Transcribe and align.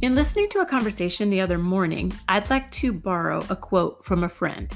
In 0.00 0.14
listening 0.14 0.48
to 0.50 0.60
a 0.60 0.66
conversation 0.66 1.28
the 1.28 1.40
other 1.40 1.58
morning, 1.58 2.12
I'd 2.28 2.50
like 2.50 2.70
to 2.70 2.92
borrow 2.92 3.44
a 3.50 3.56
quote 3.56 4.04
from 4.04 4.22
a 4.22 4.28
friend. 4.28 4.72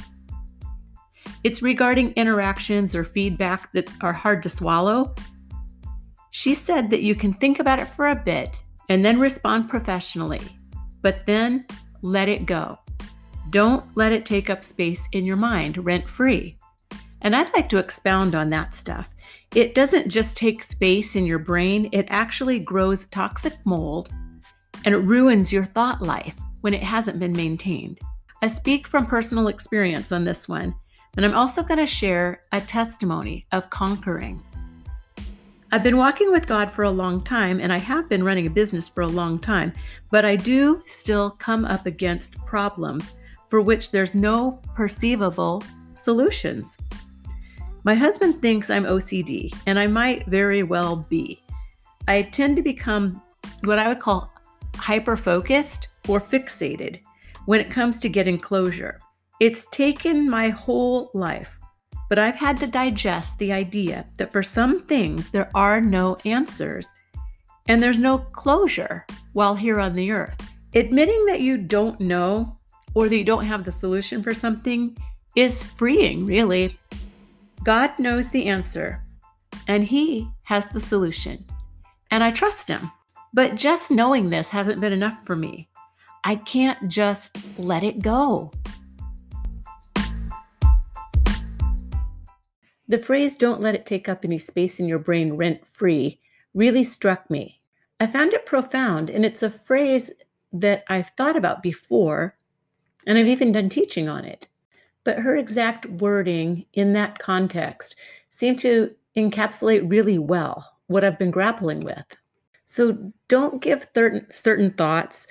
It's 1.45 1.62
regarding 1.62 2.10
interactions 2.14 2.96
or 2.96 3.04
feedback 3.04 3.71
that 3.72 3.88
are 4.00 4.12
hard 4.12 4.43
to 4.43 4.48
swallow. 4.48 5.14
She 6.32 6.54
said 6.54 6.90
that 6.90 7.03
you 7.03 7.14
can 7.14 7.32
think 7.32 7.60
about 7.60 7.78
it 7.78 7.87
for 7.87 8.08
a 8.08 8.17
bit 8.17 8.64
and 8.88 9.04
then 9.04 9.21
respond 9.21 9.71
professionally, 9.71 10.42
but 11.03 11.24
then 11.24 11.67
let 12.03 12.28
it 12.28 12.45
go. 12.45 12.81
Don't 13.50 13.85
let 13.95 14.10
it 14.10 14.27
take 14.27 14.50
up 14.50 14.64
space 14.64 15.06
in 15.13 15.24
your 15.24 15.36
mind 15.36 15.78
rent 15.78 16.10
free. 16.10 16.59
And 17.20 17.36
I'd 17.36 17.54
like 17.54 17.68
to 17.68 17.78
expound 17.78 18.34
on 18.34 18.50
that 18.50 18.74
stuff. 18.74 19.14
It 19.54 19.77
doesn't 19.77 20.09
just 20.09 20.36
take 20.36 20.64
space 20.64 21.14
in 21.14 21.27
your 21.27 21.38
brain, 21.38 21.88
it 21.92 22.06
actually 22.09 22.59
grows 22.59 23.04
toxic 23.04 23.54
mold 23.64 24.10
and 24.84 24.95
it 24.95 24.98
ruins 24.98 25.52
your 25.52 25.64
thought 25.64 26.02
life 26.02 26.38
when 26.62 26.74
it 26.74 26.82
hasn't 26.82 27.18
been 27.20 27.32
maintained. 27.32 28.00
I 28.42 28.46
speak 28.46 28.86
from 28.86 29.06
personal 29.06 29.48
experience 29.48 30.12
on 30.12 30.24
this 30.24 30.48
one, 30.48 30.74
and 31.16 31.27
I'm 31.27 31.34
also 31.34 31.62
going 31.62 31.78
to 31.78 31.86
share 31.86 32.42
a 32.52 32.60
testimony 32.60 33.46
of 33.52 33.70
conquering. 33.70 34.42
I've 35.70 35.82
been 35.82 35.96
walking 35.96 36.30
with 36.30 36.46
God 36.46 36.70
for 36.70 36.84
a 36.84 36.91
long 36.91 37.22
time, 37.22 37.60
and 37.60 37.72
I 37.72 37.78
have 37.78 38.08
been 38.08 38.24
running 38.24 38.46
a 38.46 38.50
business 38.50 38.88
for 38.88 39.02
a 39.02 39.06
long 39.06 39.38
time, 39.38 39.72
but 40.10 40.24
I 40.24 40.36
do 40.36 40.83
still 40.86 41.30
come 41.30 41.64
up 41.64 41.86
against 41.86 42.36
problems 42.44 43.12
for 43.48 43.60
which 43.60 43.91
there's 43.91 44.14
no 44.14 44.60
perceivable 44.74 45.62
solutions. 45.94 46.77
My 47.84 47.94
husband 47.94 48.41
thinks 48.41 48.70
I'm 48.70 48.84
OCD, 48.84 49.55
and 49.66 49.78
I 49.78 49.86
might 49.86 50.27
very 50.27 50.62
well 50.62 51.06
be. 51.08 51.42
I 52.08 52.22
tend 52.22 52.56
to 52.56 52.62
become 52.62 53.22
what 53.64 53.78
I 53.78 53.88
would 53.88 54.00
call 54.00 54.31
hyper 54.77 55.17
focused 55.17 55.89
or 56.09 56.20
fixated 56.20 57.01
when 57.47 57.61
it 57.61 57.70
comes 57.70 57.98
to 57.98 58.09
getting 58.09 58.39
closure. 58.39 59.01
It's 59.41 59.67
taken 59.70 60.31
my 60.31 60.51
whole 60.51 61.11
life, 61.15 61.59
but 62.09 62.19
I've 62.19 62.37
had 62.37 62.59
to 62.61 62.67
digest 62.67 63.39
the 63.39 63.53
idea 63.53 64.06
that 64.17 64.33
for 64.33 64.43
some 64.43 64.83
things 64.83 65.31
there 65.31 65.50
are 65.55 65.81
no 65.81 66.17
answers 66.25 66.93
and 67.69 67.83
there's 67.83 67.98
no 67.98 68.19
closure 68.19 69.06
while 69.33 69.55
here 69.55 69.81
on 69.81 69.95
the 69.95 70.11
earth. 70.11 70.37
Admitting 70.75 71.27
that 71.27 71.41
you 71.41 71.59
don't 71.59 72.00
know 72.00 72.59
or 72.95 73.09
that 73.09 73.17
you 73.17 73.25
don't 73.25 73.47
have 73.47 73.65
the 73.65 73.73
solution 73.73 74.23
for 74.23 74.34
something 74.34 74.97
is 75.37 75.62
freeing, 75.62 76.27
really. 76.27 76.78
God 77.62 77.98
knows 77.98 78.28
the 78.28 78.47
answer, 78.47 79.03
and 79.69 79.84
He 79.84 80.28
has 80.45 80.69
the 80.69 80.81
solution, 80.81 81.45
and 82.11 82.23
I 82.23 82.31
trust 82.31 82.69
Him. 82.69 82.91
But 83.34 83.56
just 83.56 83.91
knowing 83.91 84.30
this 84.30 84.50
hasn't 84.50 84.80
been 84.80 84.92
enough 84.92 85.25
for 85.25 85.36
me. 85.36 85.69
I 86.25 86.36
can't 86.36 86.88
just 86.88 87.38
let 87.58 87.83
it 87.83 88.00
go. 88.02 88.52
The 92.88 92.98
phrase, 92.98 93.38
don't 93.38 93.60
let 93.60 93.75
it 93.75 93.86
take 93.86 94.08
up 94.08 94.25
any 94.25 94.38
space 94.38 94.78
in 94.78 94.86
your 94.86 94.98
brain 94.98 95.34
rent 95.34 95.66
free, 95.66 96.20
really 96.53 96.84
struck 96.84 97.30
me. 97.30 97.60
I 97.98 98.06
found 98.06 98.34
it 98.34 98.44
profound, 98.44 99.08
and 99.08 99.25
it's 99.25 99.42
a 99.42 99.48
phrase 99.50 100.10
that 100.53 100.84
I've 100.88 101.10
thought 101.16 101.36
about 101.36 101.62
before, 101.62 102.36
and 103.06 103.16
I've 103.16 103.28
even 103.28 103.53
done 103.53 103.69
teaching 103.69 104.08
on 104.08 104.25
it 104.25 104.47
but 105.05 105.19
her 105.19 105.36
exact 105.36 105.86
wording 105.86 106.64
in 106.72 106.92
that 106.92 107.19
context 107.19 107.97
seemed 108.30 108.58
to 108.60 108.94
encapsulate 109.16 109.91
really 109.91 110.19
well 110.19 110.77
what 110.86 111.05
I've 111.05 111.19
been 111.19 111.30
grappling 111.30 111.80
with. 111.80 112.16
So 112.73 113.12
don't 113.28 113.61
give 113.61 113.87
certain, 113.95 114.27
certain 114.31 114.70
thoughts 114.70 115.27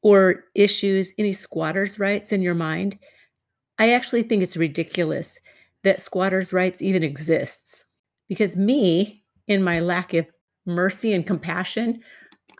or 0.00 0.44
issues 0.54 1.12
any 1.18 1.34
squatters' 1.34 1.98
rights 1.98 2.32
in 2.32 2.40
your 2.40 2.54
mind. 2.54 2.98
I 3.78 3.90
actually 3.90 4.22
think 4.22 4.42
it's 4.42 4.56
ridiculous 4.56 5.38
that 5.84 6.00
squatters' 6.00 6.54
rights 6.54 6.80
even 6.80 7.02
exists 7.02 7.84
because 8.30 8.56
me, 8.56 9.24
in 9.46 9.62
my 9.62 9.78
lack 9.78 10.14
of 10.14 10.26
mercy 10.64 11.12
and 11.12 11.26
compassion, 11.26 12.00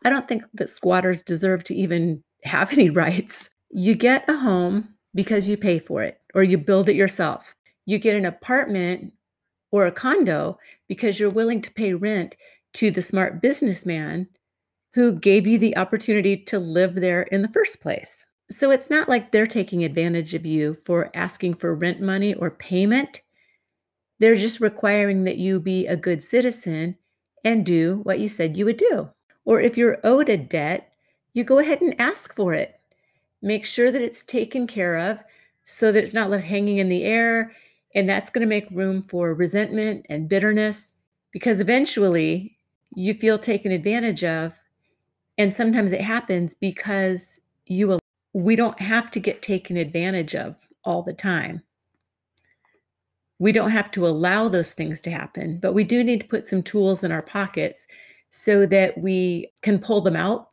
I 0.04 0.10
don't 0.10 0.28
think 0.28 0.42
that 0.52 0.68
squatters 0.68 1.22
deserve 1.22 1.64
to 1.64 1.74
even 1.74 2.22
have 2.44 2.74
any 2.74 2.90
rights. 2.90 3.48
You 3.70 3.94
get 3.94 4.28
a 4.28 4.36
home 4.36 4.96
because 5.14 5.48
you 5.48 5.56
pay 5.56 5.78
for 5.78 6.02
it 6.02 6.20
or 6.34 6.42
you 6.42 6.58
build 6.58 6.90
it 6.90 6.94
yourself. 6.94 7.54
You 7.86 7.98
get 7.98 8.16
an 8.16 8.26
apartment 8.26 9.14
or 9.72 9.86
a 9.86 9.92
condo 9.92 10.58
because 10.88 11.18
you're 11.18 11.30
willing 11.30 11.62
to 11.62 11.72
pay 11.72 11.94
rent 11.94 12.36
to 12.76 12.90
the 12.90 13.02
smart 13.02 13.40
businessman 13.40 14.28
who 14.92 15.12
gave 15.12 15.46
you 15.46 15.58
the 15.58 15.76
opportunity 15.76 16.36
to 16.36 16.58
live 16.58 16.94
there 16.94 17.22
in 17.22 17.42
the 17.42 17.48
first 17.48 17.80
place. 17.80 18.24
So 18.50 18.70
it's 18.70 18.90
not 18.90 19.08
like 19.08 19.32
they're 19.32 19.46
taking 19.46 19.82
advantage 19.82 20.34
of 20.34 20.46
you 20.46 20.74
for 20.74 21.10
asking 21.14 21.54
for 21.54 21.74
rent 21.74 22.00
money 22.00 22.34
or 22.34 22.50
payment. 22.50 23.22
They're 24.18 24.36
just 24.36 24.60
requiring 24.60 25.24
that 25.24 25.38
you 25.38 25.58
be 25.58 25.86
a 25.86 25.96
good 25.96 26.22
citizen 26.22 26.96
and 27.44 27.64
do 27.64 28.00
what 28.02 28.20
you 28.20 28.28
said 28.28 28.56
you 28.56 28.66
would 28.66 28.76
do. 28.76 29.10
Or 29.44 29.60
if 29.60 29.76
you're 29.76 30.00
owed 30.04 30.28
a 30.28 30.36
debt, 30.36 30.92
you 31.32 31.44
go 31.44 31.58
ahead 31.58 31.80
and 31.80 31.98
ask 31.98 32.34
for 32.34 32.52
it. 32.52 32.78
Make 33.40 33.64
sure 33.64 33.90
that 33.90 34.02
it's 34.02 34.22
taken 34.22 34.66
care 34.66 34.96
of 34.96 35.22
so 35.64 35.92
that 35.92 36.02
it's 36.02 36.14
not 36.14 36.30
left 36.30 36.44
hanging 36.44 36.78
in 36.78 36.88
the 36.88 37.04
air. 37.04 37.52
And 37.94 38.08
that's 38.08 38.30
going 38.30 38.42
to 38.42 38.48
make 38.48 38.70
room 38.70 39.02
for 39.02 39.32
resentment 39.32 40.06
and 40.08 40.28
bitterness 40.28 40.92
because 41.32 41.60
eventually 41.60 42.55
you 42.96 43.14
feel 43.14 43.38
taken 43.38 43.70
advantage 43.70 44.24
of. 44.24 44.58
And 45.38 45.54
sometimes 45.54 45.92
it 45.92 46.00
happens 46.00 46.54
because 46.54 47.38
you 47.66 47.98
we 48.32 48.56
don't 48.56 48.80
have 48.80 49.10
to 49.12 49.20
get 49.20 49.42
taken 49.42 49.76
advantage 49.76 50.34
of 50.34 50.56
all 50.84 51.02
the 51.02 51.12
time. 51.12 51.62
We 53.38 53.52
don't 53.52 53.70
have 53.70 53.90
to 53.92 54.06
allow 54.06 54.48
those 54.48 54.72
things 54.72 55.00
to 55.02 55.10
happen, 55.10 55.58
but 55.60 55.74
we 55.74 55.84
do 55.84 56.02
need 56.02 56.20
to 56.20 56.26
put 56.26 56.46
some 56.46 56.62
tools 56.62 57.04
in 57.04 57.12
our 57.12 57.22
pockets 57.22 57.86
so 58.30 58.66
that 58.66 58.98
we 58.98 59.52
can 59.62 59.78
pull 59.78 60.00
them 60.00 60.16
out 60.16 60.48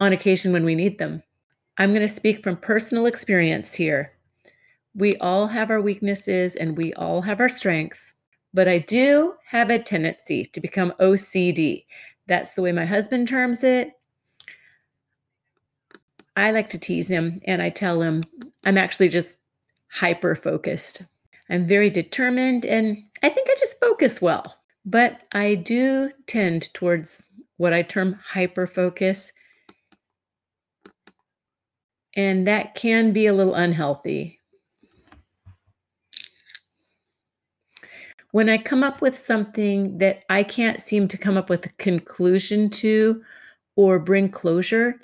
on 0.00 0.12
occasion 0.12 0.52
when 0.52 0.64
we 0.64 0.76
need 0.76 0.98
them. 0.98 1.22
I'm 1.76 1.90
going 1.90 2.06
to 2.06 2.12
speak 2.12 2.42
from 2.42 2.56
personal 2.56 3.06
experience 3.06 3.74
here. 3.74 4.12
We 4.94 5.16
all 5.16 5.48
have 5.48 5.70
our 5.70 5.80
weaknesses 5.80 6.54
and 6.54 6.76
we 6.76 6.92
all 6.94 7.22
have 7.22 7.40
our 7.40 7.48
strengths, 7.48 8.14
but 8.54 8.68
I 8.68 8.78
do 8.78 9.34
have 9.48 9.68
a 9.68 9.80
tendency 9.80 10.44
to 10.44 10.60
become 10.60 10.94
OCD. 11.00 11.86
That's 12.28 12.52
the 12.52 12.62
way 12.62 12.70
my 12.70 12.86
husband 12.86 13.28
terms 13.28 13.64
it. 13.64 13.92
I 16.36 16.52
like 16.52 16.68
to 16.70 16.78
tease 16.78 17.08
him 17.08 17.40
and 17.44 17.60
I 17.60 17.70
tell 17.70 18.00
him 18.00 18.22
I'm 18.64 18.78
actually 18.78 19.08
just 19.08 19.38
hyper 19.90 20.36
focused. 20.36 21.02
I'm 21.50 21.66
very 21.66 21.90
determined 21.90 22.64
and 22.64 22.96
I 23.22 23.28
think 23.28 23.48
I 23.50 23.56
just 23.58 23.80
focus 23.80 24.22
well, 24.22 24.60
but 24.84 25.20
I 25.32 25.56
do 25.56 26.12
tend 26.26 26.72
towards 26.72 27.22
what 27.56 27.72
I 27.72 27.82
term 27.82 28.20
hyper 28.30 28.66
focus 28.68 29.32
and 32.16 32.46
that 32.46 32.76
can 32.76 33.12
be 33.12 33.26
a 33.26 33.32
little 33.32 33.54
unhealthy. 33.54 34.40
When 38.34 38.48
I 38.48 38.58
come 38.58 38.82
up 38.82 39.00
with 39.00 39.16
something 39.16 39.98
that 39.98 40.24
I 40.28 40.42
can't 40.42 40.80
seem 40.80 41.06
to 41.06 41.16
come 41.16 41.36
up 41.36 41.48
with 41.48 41.66
a 41.66 41.72
conclusion 41.78 42.68
to 42.70 43.22
or 43.76 44.00
bring 44.00 44.28
closure, 44.28 45.00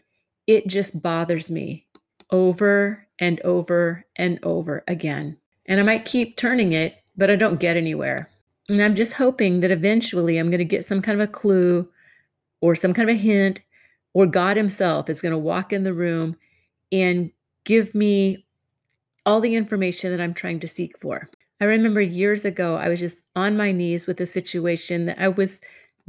it 0.48 0.66
just 0.66 1.00
bothers 1.00 1.48
me 1.48 1.86
over 2.30 3.06
and 3.20 3.40
over 3.42 4.04
and 4.16 4.40
over 4.42 4.82
again. 4.88 5.38
And 5.66 5.78
I 5.78 5.84
might 5.84 6.04
keep 6.04 6.36
turning 6.36 6.72
it, 6.72 7.04
but 7.16 7.30
I 7.30 7.36
don't 7.36 7.60
get 7.60 7.76
anywhere. 7.76 8.28
And 8.68 8.82
I'm 8.82 8.96
just 8.96 9.12
hoping 9.12 9.60
that 9.60 9.70
eventually 9.70 10.36
I'm 10.36 10.50
going 10.50 10.58
to 10.58 10.64
get 10.64 10.84
some 10.84 11.00
kind 11.00 11.20
of 11.20 11.28
a 11.28 11.32
clue 11.32 11.88
or 12.60 12.74
some 12.74 12.92
kind 12.92 13.08
of 13.08 13.14
a 13.14 13.18
hint, 13.20 13.60
or 14.12 14.26
God 14.26 14.56
Himself 14.56 15.08
is 15.08 15.20
going 15.20 15.30
to 15.30 15.38
walk 15.38 15.72
in 15.72 15.84
the 15.84 15.94
room 15.94 16.34
and 16.90 17.30
give 17.62 17.94
me 17.94 18.44
all 19.24 19.40
the 19.40 19.54
information 19.54 20.10
that 20.10 20.20
I'm 20.20 20.34
trying 20.34 20.58
to 20.58 20.66
seek 20.66 20.98
for. 20.98 21.30
I 21.60 21.66
remember 21.66 22.00
years 22.00 22.44
ago, 22.44 22.76
I 22.76 22.88
was 22.88 23.00
just 23.00 23.22
on 23.36 23.56
my 23.56 23.70
knees 23.70 24.06
with 24.06 24.20
a 24.20 24.26
situation 24.26 25.04
that 25.06 25.20
I 25.20 25.28
was 25.28 25.60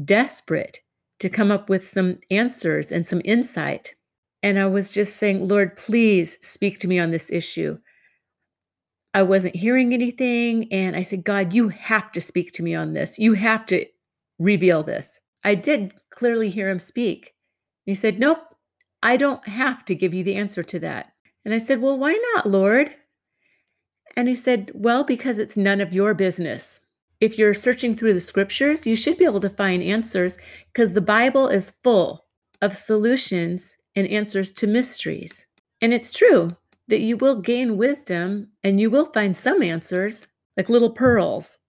desperate 0.04 0.80
to 1.20 1.30
come 1.30 1.52
up 1.52 1.70
with 1.70 1.88
some 1.88 2.20
answers 2.32 2.92
and 2.92 3.06
some 3.06 3.22
insight. 3.26 3.96
And 4.42 4.58
I 4.58 4.66
was 4.68 4.92
just 4.92 5.18
saying, 5.18 5.48
Lord, 5.48 5.76
please 5.76 6.38
speak 6.42 6.80
to 6.80 6.88
me 6.88 6.98
on 6.98 7.12
this 7.12 7.32
issue. 7.32 7.80
I 9.14 9.24
wasn't 9.24 9.58
hearing 9.58 9.94
anything. 9.94 10.72
And 10.72 10.96
I 10.96 11.02
said, 11.02 11.24
God, 11.24 11.54
you 11.54 11.68
have 11.68 12.12
to 12.14 12.22
speak 12.22 12.54
to 12.54 12.64
me 12.64 12.74
on 12.74 12.94
this. 12.94 13.20
You 13.20 13.34
have 13.34 13.66
to 13.68 13.86
reveal 14.40 14.84
this. 14.84 15.20
I 15.44 15.56
did 15.56 15.94
clearly 16.12 16.50
hear 16.50 16.70
him 16.70 16.80
speak. 16.80 17.34
he 17.86 17.94
said, 17.94 18.20
Nope, 18.20 18.40
I 19.04 19.18
don't 19.18 19.48
have 19.48 19.84
to 19.86 19.96
give 19.96 20.14
you 20.14 20.24
the 20.24 20.36
answer 20.36 20.64
to 20.64 20.80
that. 20.80 21.14
And 21.44 21.54
I 21.54 21.58
said, 21.58 21.82
Well, 21.82 21.98
why 21.98 22.20
not, 22.34 22.50
Lord? 22.50 22.96
And 24.16 24.28
he 24.28 24.36
said, 24.36 24.72
Well, 24.74 25.04
because 25.04 25.40
it's 25.40 25.58
none 25.58 25.82
of 25.82 25.94
your 25.94 26.14
business. 26.14 26.82
If 27.20 27.38
you're 27.38 27.54
searching 27.54 27.96
through 27.96 28.14
the 28.14 28.20
scriptures, 28.20 28.86
you 28.86 28.96
should 28.96 29.18
be 29.18 29.26
able 29.26 29.40
to 29.42 29.50
find 29.50 29.84
answers 29.84 30.38
because 30.74 30.94
the 30.94 31.02
Bible 31.02 31.48
is 31.48 31.76
full 31.84 32.26
of 32.62 32.76
solutions 32.76 33.78
and 33.96 34.08
answers 34.08 34.52
to 34.54 34.68
mysteries. 34.68 35.46
And 35.82 35.94
it's 35.94 36.12
true 36.12 36.58
that 36.88 37.02
you 37.02 37.18
will 37.18 37.40
gain 37.40 37.78
wisdom 37.78 38.50
and 38.64 38.82
you 38.82 38.90
will 38.90 39.06
find 39.06 39.36
some 39.36 39.62
answers, 39.62 40.28
like 40.58 40.70
little 40.70 40.90
pearls. 40.90 41.60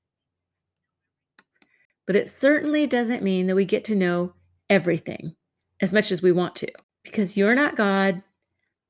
But 2.06 2.16
it 2.16 2.28
certainly 2.28 2.86
doesn't 2.86 3.22
mean 3.22 3.46
that 3.46 3.54
we 3.54 3.64
get 3.64 3.84
to 3.84 3.94
know 3.94 4.34
everything 4.68 5.36
as 5.80 5.92
much 5.92 6.10
as 6.10 6.22
we 6.22 6.32
want 6.32 6.56
to, 6.56 6.68
because 7.04 7.36
you're 7.36 7.54
not 7.54 7.76
God, 7.76 8.22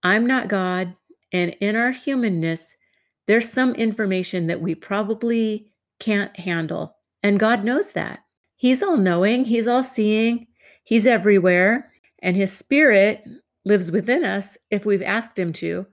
I'm 0.02 0.26
not 0.26 0.48
God, 0.48 0.94
and 1.32 1.56
in 1.60 1.76
our 1.76 1.92
humanness, 1.92 2.76
there's 3.26 3.50
some 3.50 3.74
information 3.74 4.46
that 4.48 4.60
we 4.60 4.74
probably 4.74 5.68
can't 6.00 6.36
handle. 6.38 6.96
And 7.22 7.38
God 7.38 7.64
knows 7.64 7.92
that. 7.92 8.20
He's 8.56 8.82
all 8.82 8.96
knowing, 8.96 9.44
He's 9.44 9.66
all 9.66 9.84
seeing, 9.84 10.46
He's 10.84 11.06
everywhere, 11.06 11.92
and 12.20 12.36
His 12.36 12.52
Spirit 12.52 13.24
lives 13.64 13.90
within 13.90 14.24
us 14.24 14.58
if 14.70 14.84
we've 14.84 15.02
asked 15.02 15.38
Him 15.38 15.52
to. 15.54 15.86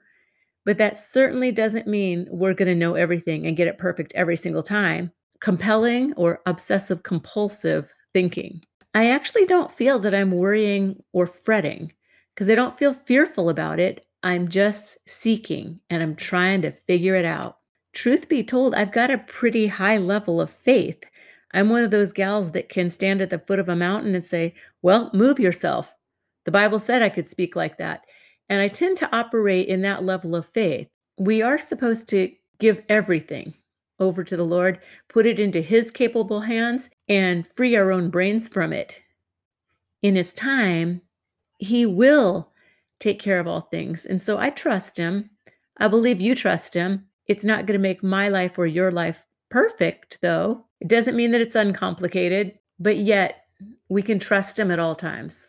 But 0.66 0.78
that 0.78 0.98
certainly 0.98 1.52
doesn't 1.52 1.88
mean 1.88 2.28
we're 2.30 2.54
going 2.54 2.68
to 2.68 2.76
know 2.76 2.96
everything 2.96 3.46
and 3.48 3.58
get 3.58 3.68
it 3.68 3.78
perfect 3.78 4.14
every 4.14 4.36
single 4.36 4.64
time. 4.64 5.12
Compelling 5.40 6.14
or 6.14 6.42
obsessive 6.46 7.02
compulsive 7.04 7.94
thinking. 8.14 8.62
I 8.94 9.10
actually 9.10 9.46
don't 9.46 9.72
feel 9.72 10.00
that 10.00 10.14
I'm 10.14 10.32
worrying 10.32 11.02
or 11.14 11.26
fretting 11.26 11.94
because 12.34 12.50
I 12.50 12.56
don't 12.56 12.78
feel 12.78 12.94
fearful 12.94 13.50
about 13.50 13.80
it. 13.80 14.06
I'm 14.24 14.50
just 14.50 14.98
seeking 15.08 15.80
and 15.90 16.04
I'm 16.04 16.16
trying 16.16 16.62
to 16.64 16.72
figure 16.72 17.16
it 17.16 17.26
out. 17.26 17.58
Truth 17.94 18.30
be 18.30 18.44
told, 18.44 18.76
I've 18.76 18.92
got 18.92 19.12
a 19.12 19.18
pretty 19.18 19.68
high 19.68 19.98
level 19.98 20.42
of 20.42 20.50
faith. 20.50 21.04
I'm 21.54 21.70
one 21.70 21.84
of 21.84 21.92
those 21.92 22.14
gals 22.14 22.52
that 22.52 22.70
can 22.70 22.92
stand 22.92 23.22
at 23.22 23.30
the 23.30 23.40
foot 23.40 23.60
of 23.60 23.70
a 23.70 23.76
mountain 23.76 24.14
and 24.14 24.24
say, 24.24 24.54
Well, 24.82 25.10
move 25.14 25.40
yourself. 25.40 25.96
The 26.46 26.52
Bible 26.52 26.80
said 26.80 27.02
I 27.02 27.10
could 27.10 27.28
speak 27.28 27.56
like 27.56 27.78
that. 27.78 28.06
And 28.48 28.62
I 28.62 28.68
tend 28.68 28.98
to 28.98 29.16
operate 29.16 29.68
in 29.68 29.82
that 29.82 30.04
level 30.04 30.36
of 30.36 30.46
faith. 30.46 30.88
We 31.18 31.42
are 31.42 31.58
supposed 31.58 32.08
to 32.10 32.32
give 32.60 32.84
everything 32.90 33.54
over 34.00 34.24
to 34.24 34.38
the 34.38 34.46
Lord, 34.46 34.80
put 35.08 35.26
it 35.26 35.40
into 35.40 35.62
His 35.62 35.92
capable 35.92 36.42
hands, 36.42 36.90
and 37.08 37.48
free 37.48 37.76
our 37.76 37.92
own 37.92 38.10
brains 38.10 38.48
from 38.48 38.74
it. 38.74 39.02
In 40.02 40.16
His 40.16 40.34
time, 40.34 41.02
He 41.58 41.86
will 41.86 42.52
take 43.00 43.20
care 43.20 43.40
of 43.40 43.48
all 43.48 43.62
things. 43.62 44.06
And 44.06 44.22
so 44.22 44.38
I 44.38 44.50
trust 44.50 44.98
Him. 44.98 45.30
I 45.78 45.88
believe 45.88 46.22
you 46.22 46.36
trust 46.36 46.74
Him. 46.74 47.06
It's 47.28 47.44
not 47.44 47.66
going 47.66 47.78
to 47.78 47.82
make 47.82 48.04
my 48.04 48.28
life 48.28 48.58
or 48.58 48.66
your 48.66 48.92
life 48.92 49.26
perfect, 49.50 50.20
though. 50.22 50.66
It 50.80 50.88
doesn't 50.88 51.16
mean 51.16 51.32
that 51.32 51.42
it's 51.42 51.56
uncomplicated, 51.56 52.58
but 52.80 52.98
yet 52.98 53.46
we 53.90 54.02
can 54.02 54.20
trust 54.20 54.60
Him 54.60 54.72
at 54.72 54.80
all 54.80 54.96
times. 54.96 55.48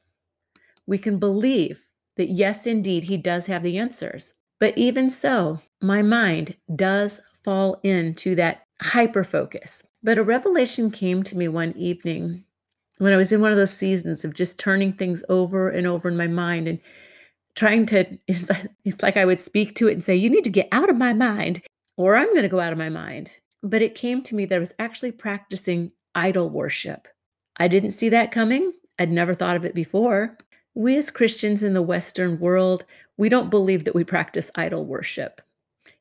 We 0.87 0.99
can 0.99 1.19
believe 1.19 1.87
that, 2.17 2.31
yes, 2.31 2.67
indeed, 2.67 3.05
He 3.05 3.17
does 3.17 3.47
have 3.47 3.63
the 3.63 3.79
answers. 3.79 4.35
But 4.59 4.77
even 4.77 5.11
so, 5.11 5.61
my 5.81 6.03
mind 6.03 6.57
does 6.75 7.21
fall 7.43 7.81
into 7.83 8.35
that 8.35 8.67
hyper 8.81 9.25
focus. 9.25 9.87
But 10.03 10.19
a 10.19 10.23
revelation 10.23 10.91
came 10.91 11.23
to 11.25 11.37
me 11.37 11.49
one 11.49 11.73
evening 11.77 12.45
when 12.99 13.13
I 13.13 13.17
was 13.17 13.33
in 13.33 13.41
one 13.41 13.51
of 13.51 13.57
those 13.57 13.73
seasons 13.73 14.25
of 14.25 14.35
just 14.35 14.59
turning 14.59 14.93
things 14.93 15.25
over 15.29 15.71
and 15.71 15.87
over 15.87 16.09
in 16.09 16.17
my 16.17 16.27
mind 16.27 16.69
and 16.69 16.81
trying 17.55 17.87
to, 17.87 18.19
it's 18.85 19.03
like 19.03 19.17
I 19.17 19.25
would 19.25 19.41
speak 19.41 19.75
to 19.77 19.89
it 19.89 19.93
and 19.93 20.05
say, 20.05 20.17
You 20.17 20.31
need 20.31 20.45
to 20.45 20.51
get 20.51 20.69
out 20.73 20.91
of 20.91 20.97
my 20.97 21.13
mind, 21.13 21.63
or 21.97 22.17
I'm 22.17 22.29
going 22.29 22.43
to 22.43 22.49
go 22.49 22.61
out 22.61 22.73
of 22.73 22.79
my 22.79 22.89
mind. 22.89 23.31
But 23.63 23.83
it 23.83 23.95
came 23.95 24.23
to 24.23 24.35
me 24.35 24.47
that 24.47 24.57
I 24.57 24.61
was 24.61 24.75
actually 24.79 25.13
practicing 25.13 25.93
idol 26.15 26.49
worship. 26.49 27.09
I 27.57 27.69
didn't 27.69 27.93
see 27.93 28.09
that 28.09 28.33
coming. 28.33 28.73
I'd 28.99 29.11
never 29.11 29.35
thought 29.35 29.57
of 29.57 29.65
it 29.65 29.75
before. 29.75 30.39
We 30.75 30.97
as 30.97 31.11
Christians 31.11 31.63
in 31.63 31.75
the 31.75 31.83
Western 31.83 32.39
world, 32.39 32.85
we 33.17 33.29
don't 33.29 33.51
believe 33.51 33.85
that 33.85 33.95
we 33.95 34.05
practice 34.05 34.51
idol 34.55 34.85
worship. 34.87 35.43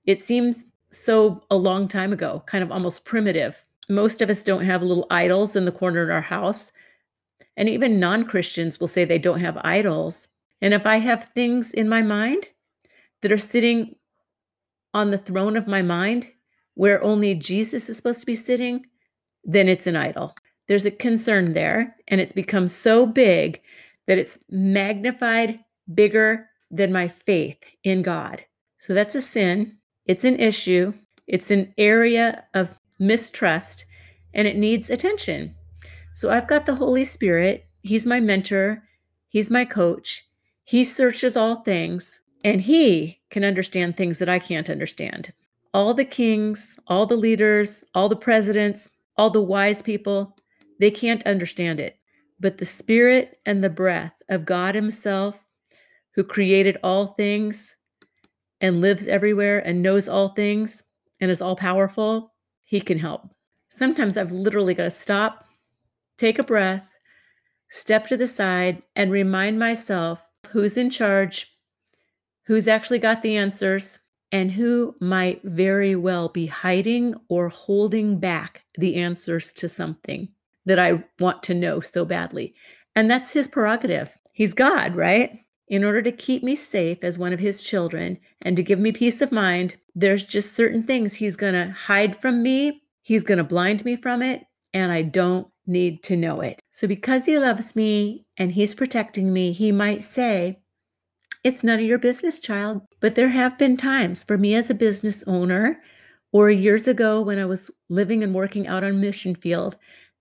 It 0.06 0.22
seems 0.22 0.66
so 0.92 1.44
a 1.52 1.56
long 1.56 1.88
time 1.88 2.14
ago, 2.14 2.44
kind 2.46 2.64
of 2.64 2.72
almost 2.72 3.06
primitive. 3.06 3.66
Most 3.90 4.22
of 4.22 4.30
us 4.30 4.44
don't 4.44 4.66
have 4.66 4.84
little 4.84 5.08
idols 5.10 5.56
in 5.56 5.66
the 5.66 5.72
corner 5.72 6.04
in 6.04 6.12
our 6.12 6.22
house. 6.22 6.72
And 7.58 7.68
even 7.68 8.00
non 8.00 8.26
Christians 8.26 8.80
will 8.80 8.88
say 8.88 9.04
they 9.04 9.18
don't 9.18 9.42
have 9.42 9.58
idols. 9.64 10.30
And 10.62 10.74
if 10.74 10.86
I 10.86 10.98
have 10.98 11.32
things 11.36 11.72
in 11.72 11.88
my 11.88 12.02
mind 12.02 12.48
that 13.22 13.32
are 13.32 13.38
sitting 13.38 13.96
on 14.94 15.12
the 15.12 15.18
throne 15.18 15.56
of 15.56 15.68
my 15.68 15.82
mind 15.82 16.28
where 16.74 17.04
only 17.04 17.36
Jesus 17.36 17.90
is 17.90 17.98
supposed 17.98 18.22
to 18.22 18.26
be 18.26 18.36
sitting, 18.36 18.86
then 19.44 19.68
it's 19.68 19.88
an 19.88 19.96
idol. 19.96 20.36
There's 20.68 20.86
a 20.86 20.92
concern 20.92 21.54
there, 21.54 21.96
and 22.08 22.22
it's 22.22 22.32
become 22.32 22.68
so 22.68 23.06
big 23.06 23.62
that 24.08 24.18
it's 24.18 24.40
magnified 24.50 25.60
bigger 25.94 26.50
than 26.70 26.94
my 26.94 27.08
faith 27.08 27.58
in 27.84 28.02
God. 28.02 28.46
So 28.78 28.94
that's 28.94 29.16
a 29.16 29.22
sin. 29.22 29.78
It's 30.06 30.24
an 30.24 30.40
issue, 30.40 30.94
it's 31.28 31.52
an 31.52 31.74
area 31.78 32.46
of 32.54 32.80
mistrust, 32.98 33.86
and 34.34 34.48
it 34.48 34.56
needs 34.56 34.90
attention. 34.90 35.56
So 36.14 36.32
I've 36.32 36.48
got 36.48 36.66
the 36.66 36.76
Holy 36.76 37.06
Spirit. 37.06 37.66
He's 37.82 38.06
my 38.06 38.20
mentor, 38.20 38.84
He's 39.28 39.52
my 39.52 39.66
coach. 39.66 40.26
He 40.70 40.84
searches 40.84 41.36
all 41.36 41.64
things, 41.64 42.22
and 42.44 42.62
He 42.62 43.22
can 43.32 43.44
understand 43.44 43.98
things 43.98 44.20
that 44.20 44.30
I 44.30 44.38
can't 44.38 44.70
understand. 44.70 45.34
All 45.74 45.96
the 45.96 46.06
kings, 46.06 46.80
all 46.86 47.08
the 47.08 47.16
leaders, 47.16 47.84
all 47.96 48.08
the 48.08 48.16
presidents, 48.16 48.92
all 49.18 49.32
the 49.32 49.42
wise 49.42 49.82
people, 49.82 50.38
they 50.80 50.92
can't 50.92 51.26
understand 51.26 51.80
it. 51.80 51.98
But 52.40 52.60
the 52.60 52.68
spirit 52.68 53.40
and 53.48 53.64
the 53.64 53.70
breath 53.72 54.14
of 54.30 54.46
God 54.46 54.76
Himself, 54.76 55.44
who 56.14 56.24
created 56.24 56.78
all 56.84 57.08
things, 57.08 57.76
and 58.62 58.80
lives 58.80 59.08
everywhere 59.08 59.58
and 59.58 59.82
knows 59.82 60.08
all 60.08 60.30
things 60.36 60.84
and 61.20 61.32
is 61.32 61.42
all 61.42 61.56
powerful, 61.56 62.36
he 62.64 62.80
can 62.80 63.00
help. 63.00 63.28
Sometimes 63.70 64.18
I've 64.18 64.32
literally 64.32 64.76
got 64.76 64.84
to 64.84 64.92
stop, 64.92 65.46
take 66.20 66.38
a 66.38 66.44
breath, 66.44 66.92
step 67.72 68.06
to 68.10 68.18
the 68.18 68.28
side, 68.28 68.84
and 68.96 69.12
remind 69.12 69.58
myself 69.58 70.29
who's 70.52 70.78
in 70.78 70.90
charge, 70.90 71.56
who's 72.46 72.68
actually 72.68 73.00
got 73.00 73.22
the 73.22 73.36
answers, 73.36 74.00
and 74.32 74.52
who 74.52 74.96
might 75.00 75.42
very 75.44 75.96
well 75.96 76.30
be 76.30 76.46
hiding 76.46 77.16
or 77.30 77.50
holding 77.50 78.20
back 78.20 78.64
the 78.78 78.96
answers 78.96 79.52
to 79.54 79.68
something 79.68 80.30
that 80.66 80.78
I 80.78 81.04
want 81.20 81.42
to 81.44 81.54
know 81.54 81.80
so 81.80 82.06
badly. 82.06 82.54
And 82.96 83.10
that's 83.10 83.32
his 83.32 83.48
prerogative. 83.48 84.18
He's 84.34 84.54
God, 84.54 84.96
right? 84.96 85.40
in 85.70 85.84
order 85.84 86.02
to 86.02 86.12
keep 86.12 86.44
me 86.44 86.56
safe 86.56 87.04
as 87.04 87.18
one 87.18 87.32
of 87.32 87.40
his 87.40 87.62
children 87.62 88.20
and 88.42 88.58
to 88.58 88.64
give 88.64 88.80
me 88.80 88.92
peace 88.92 89.22
of 89.22 89.32
mind, 89.32 89.76
there's 89.96 90.26
just 90.26 90.54
certain 90.54 90.84
things 90.84 91.14
he's 91.14 91.36
going 91.36 91.54
to 91.54 91.72
hide 91.72 92.16
from 92.16 92.42
me. 92.42 92.82
He's 93.04 93.24
going 93.24 93.38
to 93.38 93.44
blind 93.44 93.86
me 93.86 93.96
from 93.96 94.22
it, 94.22 94.44
and 94.74 94.92
I 94.92 95.04
don't 95.04 95.48
need 95.70 96.04
to 96.04 96.18
know 96.18 96.42
it. 96.42 96.62
So, 96.72 96.88
because 96.88 97.26
he 97.26 97.38
loves 97.38 97.76
me 97.76 98.26
and 98.38 98.52
he's 98.52 98.74
protecting 98.74 99.32
me, 99.32 99.52
he 99.54 99.72
might 99.72 100.04
say, 100.04 100.60
It's 101.44 101.64
none 101.64 101.80
of 101.80 101.86
your 101.86 102.00
business, 102.00 102.40
child. 102.40 102.82
But 103.00 103.16
there 103.16 103.30
have 103.30 103.58
been 103.58 103.78
times 103.78 104.24
for 104.24 104.38
me 104.38 104.56
as 104.56 104.70
a 104.70 104.74
business 104.74 105.24
owner, 105.28 105.82
or 106.32 106.50
years 106.50 106.88
ago 106.88 107.22
when 107.22 107.40
I 107.40 107.46
was 107.46 107.72
living 107.90 108.24
and 108.24 108.34
working 108.34 108.68
out 108.68 108.84
on 108.84 109.00
mission 109.00 109.36
field, 109.36 109.78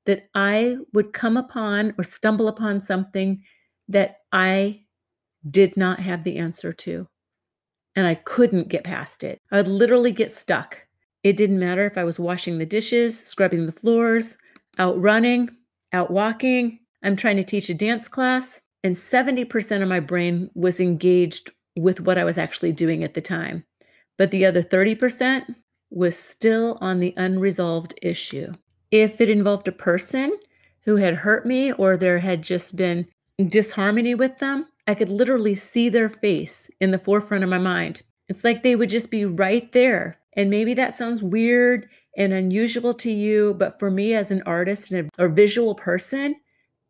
that 0.06 0.28
I 0.34 0.76
would 0.92 1.12
come 1.12 1.36
upon 1.36 1.94
or 1.98 2.04
stumble 2.04 2.48
upon 2.48 2.80
something 2.80 3.42
that 3.88 4.18
I 4.32 4.82
did 5.48 5.76
not 5.76 6.00
have 6.00 6.24
the 6.24 6.36
answer 6.36 6.72
to. 6.72 7.08
And 7.94 8.06
I 8.06 8.14
couldn't 8.14 8.68
get 8.68 8.84
past 8.84 9.24
it. 9.24 9.40
I 9.50 9.56
would 9.56 9.68
literally 9.68 10.12
get 10.12 10.30
stuck. 10.30 10.86
It 11.24 11.36
didn't 11.36 11.58
matter 11.58 11.84
if 11.84 11.98
I 11.98 12.04
was 12.04 12.18
washing 12.18 12.58
the 12.58 12.66
dishes, 12.66 13.18
scrubbing 13.18 13.66
the 13.66 13.72
floors, 13.72 14.36
out 14.78 15.00
running, 15.00 15.50
out 15.92 16.10
walking. 16.10 16.80
I'm 17.02 17.16
trying 17.16 17.36
to 17.36 17.44
teach 17.44 17.68
a 17.68 17.74
dance 17.74 18.08
class, 18.08 18.60
and 18.82 18.94
70% 18.94 19.82
of 19.82 19.88
my 19.88 20.00
brain 20.00 20.50
was 20.54 20.80
engaged 20.80 21.50
with 21.76 22.00
what 22.00 22.18
I 22.18 22.24
was 22.24 22.38
actually 22.38 22.72
doing 22.72 23.04
at 23.04 23.14
the 23.14 23.20
time. 23.20 23.64
But 24.16 24.30
the 24.30 24.44
other 24.44 24.62
30% 24.62 25.54
was 25.90 26.16
still 26.16 26.76
on 26.80 27.00
the 27.00 27.14
unresolved 27.16 27.94
issue. 28.02 28.52
If 28.90 29.20
it 29.20 29.30
involved 29.30 29.68
a 29.68 29.72
person 29.72 30.38
who 30.82 30.96
had 30.96 31.16
hurt 31.16 31.46
me 31.46 31.72
or 31.72 31.96
there 31.96 32.18
had 32.20 32.42
just 32.42 32.76
been 32.76 33.06
disharmony 33.38 34.14
with 34.14 34.38
them, 34.38 34.66
I 34.86 34.94
could 34.94 35.10
literally 35.10 35.54
see 35.54 35.88
their 35.88 36.08
face 36.08 36.70
in 36.80 36.90
the 36.90 36.98
forefront 36.98 37.44
of 37.44 37.50
my 37.50 37.58
mind. 37.58 38.02
It's 38.28 38.44
like 38.44 38.62
they 38.62 38.74
would 38.74 38.88
just 38.88 39.10
be 39.10 39.24
right 39.24 39.70
there. 39.72 40.18
And 40.38 40.50
maybe 40.50 40.72
that 40.74 40.94
sounds 40.94 41.20
weird 41.20 41.88
and 42.16 42.32
unusual 42.32 42.94
to 42.94 43.10
you, 43.10 43.54
but 43.58 43.80
for 43.80 43.90
me 43.90 44.14
as 44.14 44.30
an 44.30 44.44
artist 44.46 44.92
and 44.92 45.10
a, 45.18 45.24
a 45.24 45.28
visual 45.28 45.74
person, 45.74 46.36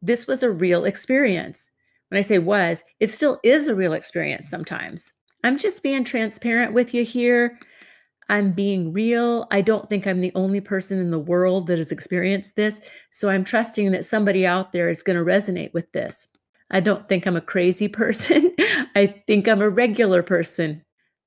this 0.02 0.26
was 0.26 0.42
a 0.42 0.50
real 0.50 0.84
experience. 0.84 1.70
When 2.10 2.18
I 2.18 2.20
say 2.20 2.38
was, 2.38 2.84
it 3.00 3.10
still 3.10 3.40
is 3.42 3.66
a 3.66 3.74
real 3.74 3.94
experience 3.94 4.50
sometimes. 4.50 5.14
I'm 5.42 5.56
just 5.56 5.82
being 5.82 6.04
transparent 6.04 6.74
with 6.74 6.92
you 6.92 7.04
here. 7.04 7.58
I'm 8.28 8.52
being 8.52 8.92
real. 8.92 9.46
I 9.50 9.62
don't 9.62 9.88
think 9.88 10.06
I'm 10.06 10.20
the 10.20 10.32
only 10.34 10.60
person 10.60 10.98
in 10.98 11.10
the 11.10 11.18
world 11.18 11.68
that 11.68 11.78
has 11.78 11.90
experienced 11.90 12.54
this. 12.54 12.82
So 13.10 13.30
I'm 13.30 13.44
trusting 13.44 13.92
that 13.92 14.04
somebody 14.04 14.46
out 14.46 14.72
there 14.72 14.90
is 14.90 15.02
going 15.02 15.18
to 15.18 15.24
resonate 15.24 15.72
with 15.72 15.90
this. 15.92 16.28
I 16.70 16.80
don't 16.80 17.08
think 17.08 17.26
I'm 17.26 17.36
a 17.36 17.40
crazy 17.40 17.88
person. 18.02 18.54
I 18.94 19.22
think 19.26 19.48
I'm 19.48 19.62
a 19.62 19.70
regular 19.70 20.22
person. 20.22 20.84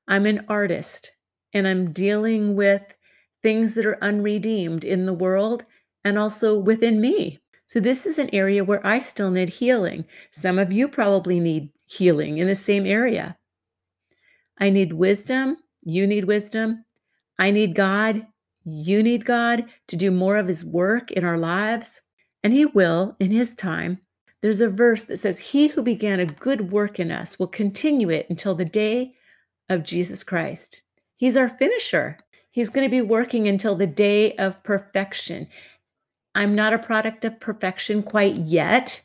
I'm 0.08 0.28
an 0.28 0.46
artist 0.48 1.10
and 1.53 1.67
I'm 1.67 1.91
dealing 1.91 2.55
with 2.55 2.93
things 3.41 3.74
that 3.74 3.86
are 3.86 4.03
unredeemed 4.03 4.84
in 4.84 5.05
the 5.05 5.13
world 5.13 5.65
and 6.03 6.17
also 6.17 6.58
within 6.58 7.01
me. 7.01 7.39
So, 7.65 7.79
this 7.79 8.05
is 8.05 8.17
an 8.17 8.29
area 8.34 8.63
where 8.63 8.86
I 8.86 9.00
still 9.00 9.31
need 9.31 9.50
healing. 9.50 10.05
Some 10.29 10.60
of 10.60 10.74
you 10.74 10.88
probably 10.88 11.39
need 11.39 11.70
healing 11.86 12.38
in 12.38 12.48
the 12.48 12.55
same 12.55 12.86
area. 12.86 13.38
I 14.60 14.70
need 14.70 14.93
wisdom. 14.93 15.58
You 15.81 16.05
need 16.05 16.25
wisdom. 16.25 16.84
I 17.39 17.51
need 17.51 17.75
God. 17.75 18.27
You 18.63 19.01
need 19.01 19.25
God 19.25 19.65
to 19.88 19.96
do 19.96 20.12
more 20.12 20.38
of 20.38 20.48
His 20.48 20.65
work 20.65 21.12
in 21.12 21.24
our 21.24 21.38
lives. 21.38 22.01
And 22.43 22.51
He 22.51 22.65
will 22.65 23.15
in 23.20 23.31
His 23.31 23.55
time. 23.55 24.00
There's 24.41 24.62
a 24.62 24.70
verse 24.70 25.03
that 25.03 25.17
says, 25.17 25.39
He 25.39 25.67
who 25.67 25.81
began 25.81 26.20
a 26.20 26.25
good 26.25 26.72
work 26.72 27.00
in 27.00 27.12
us 27.12 27.39
will 27.39 27.48
continue 27.48 28.10
it 28.10 28.27
until 28.29 28.53
the 28.53 28.65
day 28.65 29.13
of 29.70 29.84
Jesus 29.84 30.24
Christ. 30.24 30.81
He's 31.22 31.38
our 31.38 31.48
finisher. 31.48 32.18
He's 32.50 32.72
going 32.72 32.84
to 32.84 32.90
be 32.90 33.00
working 33.00 33.48
until 33.48 33.75
the 33.75 33.86
day 33.86 34.34
of 34.38 34.63
perfection. 34.63 35.48
I'm 36.34 36.56
not 36.56 36.74
a 36.74 36.80
product 36.80 37.24
of 37.24 37.40
perfection 37.40 38.01
quite 38.01 38.34
yet, 38.34 39.01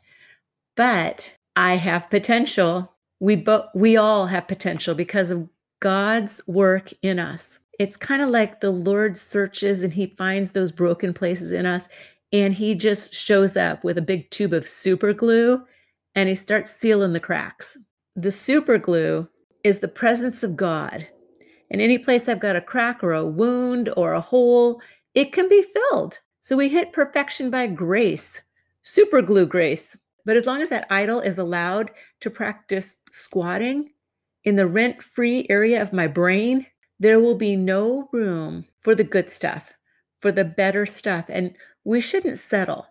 but 0.75 1.37
I 1.55 1.75
have 1.75 2.09
potential. 2.09 2.91
We 3.19 3.35
bo- 3.35 3.67
we 3.75 3.97
all 3.97 4.25
have 4.25 4.47
potential 4.47 4.95
because 4.95 5.29
of 5.29 5.47
God's 5.79 6.41
work 6.47 6.89
in 7.03 7.19
us. 7.19 7.59
It's 7.77 7.97
kind 7.97 8.23
of 8.23 8.29
like 8.29 8.61
the 8.61 8.71
Lord 8.71 9.15
searches 9.15 9.83
and 9.83 9.93
he 9.93 10.15
finds 10.17 10.53
those 10.53 10.71
broken 10.71 11.13
places 11.13 11.51
in 11.51 11.67
us 11.67 11.87
and 12.33 12.55
he 12.55 12.73
just 12.73 13.13
shows 13.13 13.55
up 13.55 13.83
with 13.83 13.95
a 13.95 14.01
big 14.01 14.31
tube 14.31 14.53
of 14.53 14.67
super 14.67 15.13
glue 15.13 15.67
and 16.15 16.27
he 16.29 16.33
starts 16.33 16.75
sealing 16.75 17.13
the 17.13 17.19
cracks. 17.19 17.77
The 18.15 18.31
super 18.31 18.79
glue 18.79 19.29
is 19.63 19.79
the 19.79 19.87
presence 19.87 20.41
of 20.41 20.57
God. 20.57 21.09
And 21.69 21.81
any 21.81 21.97
place 21.97 22.29
I've 22.29 22.39
got 22.39 22.55
a 22.55 22.61
crack 22.61 23.03
or 23.03 23.13
a 23.13 23.25
wound 23.25 23.91
or 23.97 24.13
a 24.13 24.21
hole, 24.21 24.81
it 25.13 25.33
can 25.33 25.49
be 25.49 25.61
filled. 25.61 26.19
So 26.41 26.55
we 26.55 26.69
hit 26.69 26.93
perfection 26.93 27.49
by 27.49 27.67
grace, 27.67 28.41
super 28.83 29.21
glue 29.21 29.45
grace. 29.45 29.97
But 30.25 30.37
as 30.37 30.45
long 30.45 30.61
as 30.61 30.69
that 30.69 30.87
idol 30.89 31.19
is 31.19 31.37
allowed 31.37 31.91
to 32.21 32.29
practice 32.29 32.97
squatting 33.11 33.91
in 34.43 34.55
the 34.55 34.67
rent 34.67 35.03
free 35.03 35.45
area 35.49 35.81
of 35.81 35.93
my 35.93 36.07
brain, 36.07 36.67
there 36.99 37.19
will 37.19 37.35
be 37.35 37.55
no 37.55 38.09
room 38.11 38.65
for 38.79 38.95
the 38.95 39.03
good 39.03 39.29
stuff, 39.29 39.73
for 40.19 40.31
the 40.31 40.45
better 40.45 40.85
stuff. 40.85 41.25
And 41.29 41.55
we 41.83 42.01
shouldn't 42.01 42.39
settle. 42.39 42.87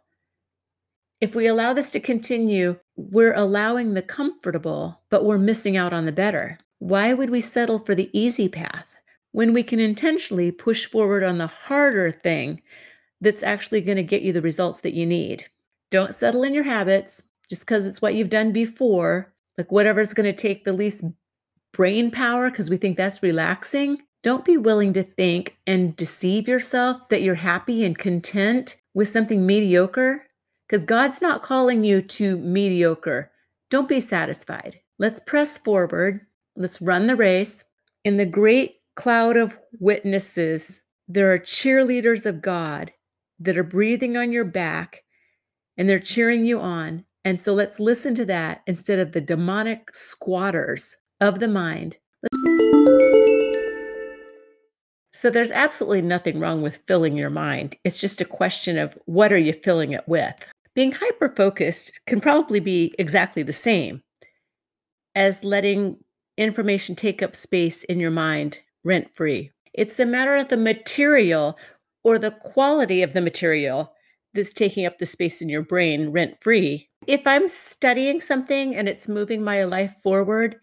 If 1.21 1.35
we 1.35 1.47
allow 1.47 1.73
this 1.73 1.90
to 1.92 2.00
continue, 2.00 2.78
we're 2.97 3.35
allowing 3.35 3.95
the 3.95 4.02
comfortable, 4.02 5.00
but 5.09 5.25
we're 5.25 5.38
missing 5.38 5.76
out 5.76 5.95
on 5.95 6.04
the 6.04 6.12
better. 6.12 6.59
Why 6.78 7.14
would 7.14 7.30
we 7.30 7.40
settle 7.40 7.78
for 7.78 7.95
the 7.95 8.11
easy 8.12 8.49
path 8.49 8.95
when 9.33 9.52
we 9.52 9.62
can 9.62 9.80
intentionally 9.80 10.50
push 10.50 10.87
forward 10.87 11.23
on 11.23 11.38
the 11.38 11.47
harder 11.47 12.12
thing 12.12 12.62
that's 13.21 13.42
actually 13.42 13.80
going 13.80 13.97
to 13.97 14.02
get 14.02 14.23
you 14.23 14.33
the 14.33 14.42
results 14.42 14.80
that 14.80 14.95
you 14.95 15.06
need? 15.06 15.47
Don't 15.90 16.14
settle 16.14 16.42
in 16.42 16.52
your 16.52 16.64
habits 16.64 17.25
just 17.49 17.62
because 17.62 17.87
it's 17.87 18.02
what 18.02 18.14
you've 18.14 18.28
done 18.28 18.52
before, 18.52 19.33
like 19.56 19.73
whatever's 19.73 20.12
going 20.12 20.33
to 20.33 20.38
take 20.38 20.64
the 20.64 20.73
least 20.73 21.04
brain 21.73 22.11
power 22.11 22.50
because 22.50 22.68
we 22.68 22.76
think 22.76 22.97
that's 22.97 23.23
relaxing. 23.23 24.02
Don't 24.23 24.45
be 24.45 24.56
willing 24.56 24.92
to 24.95 25.02
think 25.02 25.56
and 25.66 25.95
deceive 25.95 26.49
yourself 26.49 27.09
that 27.09 27.23
you're 27.23 27.37
happy 27.37 27.85
and 27.85 27.97
content 27.97 28.76
with 28.92 29.09
something 29.09 29.47
mediocre 29.47 30.26
because 30.66 30.85
God's 30.85 31.23
not 31.23 31.42
calling 31.42 31.85
you 31.85 32.02
to 32.02 32.37
mediocre. 32.38 33.30
Don't 33.71 33.88
be 33.88 34.00
satisfied. 34.00 34.80
Let's 34.99 35.21
press 35.21 35.59
forward 35.59 36.26
Let's 36.56 36.80
run 36.80 37.06
the 37.06 37.16
race. 37.16 37.64
In 38.04 38.16
the 38.16 38.25
great 38.25 38.76
cloud 38.94 39.36
of 39.36 39.58
witnesses, 39.78 40.84
there 41.06 41.30
are 41.32 41.38
cheerleaders 41.38 42.25
of 42.25 42.40
God 42.40 42.92
that 43.38 43.58
are 43.58 43.62
breathing 43.62 44.16
on 44.16 44.32
your 44.32 44.44
back 44.44 45.04
and 45.76 45.86
they're 45.86 45.98
cheering 45.98 46.46
you 46.46 46.58
on. 46.58 47.04
And 47.25 47.38
so 47.38 47.52
let's 47.52 47.78
listen 47.78 48.14
to 48.14 48.25
that 48.25 48.62
instead 48.66 48.98
of 48.98 49.12
the 49.12 49.20
demonic 49.20 49.94
squatters 49.94 50.96
of 51.20 51.40
the 51.40 51.48
mind. 51.48 51.98
So 55.12 55.28
there's 55.28 55.50
absolutely 55.50 56.02
nothing 56.02 56.40
wrong 56.40 56.62
with 56.62 56.82
filling 56.86 57.16
your 57.16 57.30
mind. 57.30 57.76
It's 57.84 58.00
just 58.00 58.20
a 58.20 58.25
question 58.25 58.78
of 58.78 58.98
what 59.04 59.32
are 59.32 59.38
you 59.38 59.52
filling 59.52 59.92
it 59.92 60.06
with? 60.06 60.34
Being 60.75 60.92
hyper 60.92 61.28
focused 61.36 62.00
can 62.06 62.20
probably 62.20 62.60
be 62.60 62.94
exactly 62.98 63.42
the 63.42 63.52
same 63.52 64.02
as 65.14 65.42
letting 65.42 65.96
information 66.37 66.95
take 66.95 67.23
up 67.23 67.35
space 67.35 67.85
in 67.85 68.00
your 68.00 68.11
mind 68.11 68.61
rent 68.85 69.14
free. 69.14 69.50
It's 69.73 69.99
a 70.00 70.07
matter 70.07 70.37
of 70.37 70.49
the 70.49 70.57
material 70.57 71.59
or 72.05 72.19
the 72.19 72.31
quality 72.31 73.02
of 73.02 73.12
the 73.12 73.21
material 73.21 73.93
that's 74.33 74.52
taking 74.52 74.87
up 74.87 74.99
the 74.99 75.07
space 75.07 75.43
in 75.43 75.49
your 75.49 75.62
brain 75.62 76.11
rent 76.11 76.40
free. 76.40 76.88
If 77.07 77.26
I'm 77.26 77.49
studying 77.49 78.21
something 78.21 78.76
and 78.76 78.88
it's 78.88 79.09
moving 79.09 79.43
my 79.43 79.64
life 79.64 79.95
forward 80.02 80.57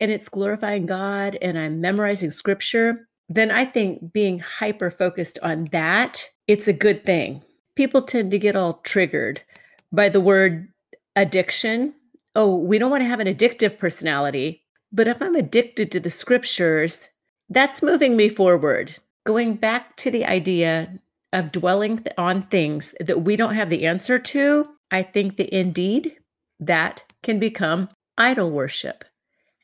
and 0.00 0.10
it's 0.10 0.28
glorifying 0.28 0.86
God 0.86 1.38
and 1.40 1.58
I'm 1.58 1.80
memorizing 1.80 2.30
scripture, 2.30 3.08
then 3.28 3.50
I 3.50 3.64
think 3.64 4.12
being 4.12 4.40
hyper 4.40 4.90
focused 4.90 5.38
on 5.42 5.66
that, 5.66 6.28
it's 6.48 6.68
a 6.68 6.72
good 6.72 7.04
thing. 7.04 7.42
People 7.76 8.02
tend 8.02 8.30
to 8.32 8.38
get 8.38 8.56
all 8.56 8.74
triggered 8.82 9.40
by 9.92 10.08
the 10.08 10.20
word 10.20 10.68
addiction. 11.16 11.94
Oh, 12.34 12.56
we 12.56 12.78
don't 12.78 12.90
want 12.90 13.02
to 13.02 13.08
have 13.08 13.20
an 13.20 13.28
addictive 13.28 13.78
personality. 13.78 14.61
But 14.92 15.08
if 15.08 15.22
I'm 15.22 15.34
addicted 15.34 15.90
to 15.92 16.00
the 16.00 16.10
scriptures, 16.10 17.08
that's 17.48 17.82
moving 17.82 18.16
me 18.16 18.28
forward. 18.28 18.96
Going 19.24 19.54
back 19.54 19.96
to 19.96 20.10
the 20.10 20.26
idea 20.26 20.98
of 21.32 21.52
dwelling 21.52 22.04
on 22.18 22.42
things 22.42 22.94
that 23.00 23.22
we 23.22 23.36
don't 23.36 23.54
have 23.54 23.70
the 23.70 23.86
answer 23.86 24.18
to, 24.18 24.68
I 24.90 25.02
think 25.02 25.36
that 25.38 25.56
indeed 25.56 26.16
that 26.60 27.04
can 27.22 27.38
become 27.38 27.88
idol 28.18 28.50
worship. 28.50 29.04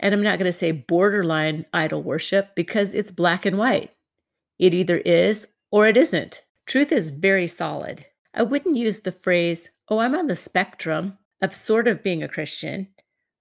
And 0.00 0.14
I'm 0.14 0.22
not 0.22 0.38
going 0.38 0.50
to 0.50 0.56
say 0.56 0.72
borderline 0.72 1.66
idol 1.72 2.02
worship 2.02 2.54
because 2.54 2.94
it's 2.94 3.10
black 3.10 3.44
and 3.44 3.58
white. 3.58 3.90
It 4.58 4.72
either 4.72 4.98
is 4.98 5.48
or 5.70 5.86
it 5.86 5.96
isn't. 5.96 6.42
Truth 6.66 6.92
is 6.92 7.10
very 7.10 7.46
solid. 7.46 8.06
I 8.32 8.42
wouldn't 8.42 8.76
use 8.76 9.00
the 9.00 9.12
phrase, 9.12 9.70
oh, 9.88 9.98
I'm 9.98 10.14
on 10.14 10.28
the 10.28 10.36
spectrum 10.36 11.18
of 11.42 11.54
sort 11.54 11.88
of 11.88 12.02
being 12.02 12.22
a 12.22 12.28
Christian, 12.28 12.88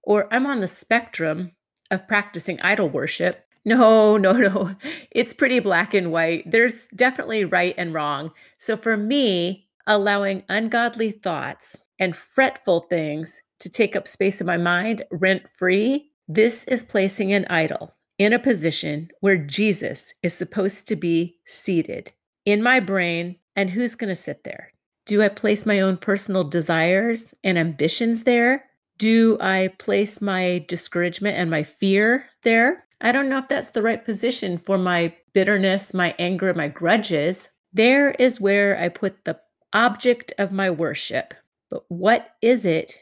or 0.02 0.32
I'm 0.32 0.46
on 0.46 0.60
the 0.60 0.68
spectrum 0.68 1.52
of 1.90 2.08
practicing 2.08 2.60
idol 2.60 2.88
worship. 2.88 3.44
No, 3.64 4.16
no, 4.16 4.32
no. 4.32 4.76
It's 5.10 5.34
pretty 5.34 5.58
black 5.58 5.92
and 5.92 6.10
white. 6.10 6.50
There's 6.50 6.88
definitely 6.94 7.44
right 7.44 7.74
and 7.76 7.92
wrong. 7.92 8.30
So 8.56 8.78
for 8.78 8.96
me, 8.96 9.68
allowing 9.86 10.44
ungodly 10.48 11.10
thoughts 11.10 11.78
and 11.98 12.16
fretful 12.16 12.80
things 12.80 13.42
to 13.60 13.68
take 13.68 13.94
up 13.94 14.08
space 14.08 14.40
in 14.40 14.46
my 14.46 14.56
mind 14.56 15.02
rent 15.10 15.50
free, 15.50 16.12
this 16.26 16.64
is 16.64 16.82
placing 16.84 17.32
an 17.32 17.46
idol 17.50 17.94
in 18.18 18.32
a 18.32 18.38
position 18.38 19.08
where 19.20 19.36
Jesus 19.36 20.14
is 20.22 20.34
supposed 20.34 20.86
to 20.88 20.96
be 20.96 21.36
seated 21.46 22.12
in 22.44 22.62
my 22.62 22.80
brain. 22.80 23.36
And 23.56 23.70
who's 23.70 23.96
going 23.96 24.14
to 24.14 24.20
sit 24.20 24.44
there? 24.44 24.72
Do 25.06 25.22
I 25.22 25.28
place 25.28 25.66
my 25.66 25.80
own 25.80 25.96
personal 25.96 26.44
desires 26.44 27.34
and 27.42 27.58
ambitions 27.58 28.22
there? 28.24 28.67
Do 28.98 29.38
I 29.40 29.68
place 29.78 30.20
my 30.20 30.64
discouragement 30.66 31.38
and 31.38 31.48
my 31.48 31.62
fear 31.62 32.26
there? 32.42 32.84
I 33.00 33.12
don't 33.12 33.28
know 33.28 33.38
if 33.38 33.46
that's 33.46 33.70
the 33.70 33.82
right 33.82 34.04
position 34.04 34.58
for 34.58 34.76
my 34.76 35.14
bitterness, 35.32 35.94
my 35.94 36.16
anger, 36.18 36.52
my 36.52 36.66
grudges. 36.66 37.48
There 37.72 38.10
is 38.12 38.40
where 38.40 38.76
I 38.76 38.88
put 38.88 39.24
the 39.24 39.38
object 39.72 40.32
of 40.36 40.50
my 40.50 40.68
worship. 40.68 41.32
But 41.70 41.84
what 41.86 42.30
is 42.42 42.64
it 42.64 42.98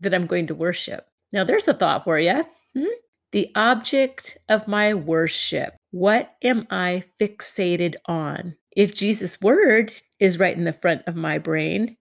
that 0.00 0.14
I'm 0.14 0.26
going 0.26 0.46
to 0.46 0.54
worship? 0.54 1.06
Now, 1.32 1.44
there's 1.44 1.68
a 1.68 1.74
thought 1.74 2.04
for 2.04 2.18
you. 2.18 2.44
Hmm? 2.74 2.84
The 3.32 3.50
object 3.54 4.38
of 4.48 4.66
my 4.66 4.94
worship. 4.94 5.74
What 5.90 6.34
am 6.42 6.66
I 6.70 7.04
fixated 7.20 7.96
on? 8.06 8.56
If 8.74 8.94
Jesus' 8.94 9.40
word 9.42 9.92
is 10.18 10.38
right 10.38 10.56
in 10.56 10.64
the 10.64 10.72
front 10.72 11.02
of 11.06 11.14
my 11.14 11.36
brain 11.36 11.98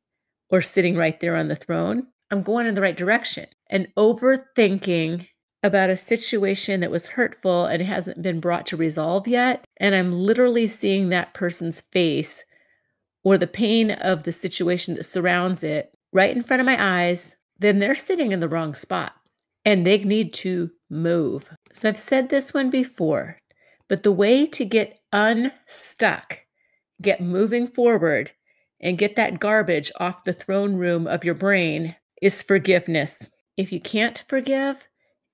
or 0.49 0.61
sitting 0.61 0.95
right 0.95 1.19
there 1.19 1.35
on 1.35 1.49
the 1.49 1.55
throne, 1.55 2.07
I'm 2.32 2.44
going 2.44 2.67
in 2.67 2.75
the 2.75 2.82
right 2.82 2.98
direction. 2.98 3.48
And 3.70 3.88
overthinking 3.98 5.27
about 5.63 5.89
a 5.89 5.96
situation 5.96 6.79
that 6.82 6.91
was 6.91 7.08
hurtful 7.08 7.65
and 7.65 7.82
hasn't 7.82 8.22
been 8.22 8.39
brought 8.39 8.67
to 8.67 8.77
resolve 8.77 9.27
yet, 9.27 9.65
and 9.77 9.96
I'm 9.96 10.13
literally 10.13 10.67
seeing 10.67 11.10
that 11.10 11.34
person's 11.34 11.82
face 11.82 12.44
or 13.24 13.38
the 13.38 13.48
pain 13.48 13.91
of 13.91 14.24
the 14.24 14.32
situation 14.32 14.94
that 14.96 15.05
surrounds 15.05 15.63
it 15.63 15.91
right 16.13 16.36
in 16.36 16.44
front 16.44 16.62
of 16.62 16.65
my 16.65 16.77
eyes, 16.79 17.36
then 17.58 17.79
they're 17.79 17.96
sitting 17.96 18.32
in 18.32 18.39
the 18.39 18.48
wrong 18.48 18.75
spot 18.75 19.13
and 19.65 19.86
they 19.86 19.98
need 19.98 20.34
to 20.36 20.70
move. 20.89 21.50
So 21.74 21.89
I've 21.89 21.98
said 21.98 22.29
this 22.29 22.53
one 22.53 22.70
before, 22.70 23.39
but 23.88 24.03
the 24.03 24.12
way 24.12 24.46
to 24.46 24.63
get 24.63 25.00
unstuck, 25.12 26.41
get 27.01 27.20
moving 27.20 27.65
forward, 27.65 28.32
and 28.79 28.98
get 29.00 29.15
that 29.15 29.39
garbage 29.39 29.91
off 30.00 30.24
the 30.24 30.34
throne 30.34 30.75
room 30.75 31.08
of 31.08 31.24
your 31.24 31.34
brain 31.34 31.96
is 32.25 32.41
forgiveness. 32.41 33.29
If 33.55 33.72
you 33.72 33.79
can't 33.79 34.24
forgive, 34.27 34.88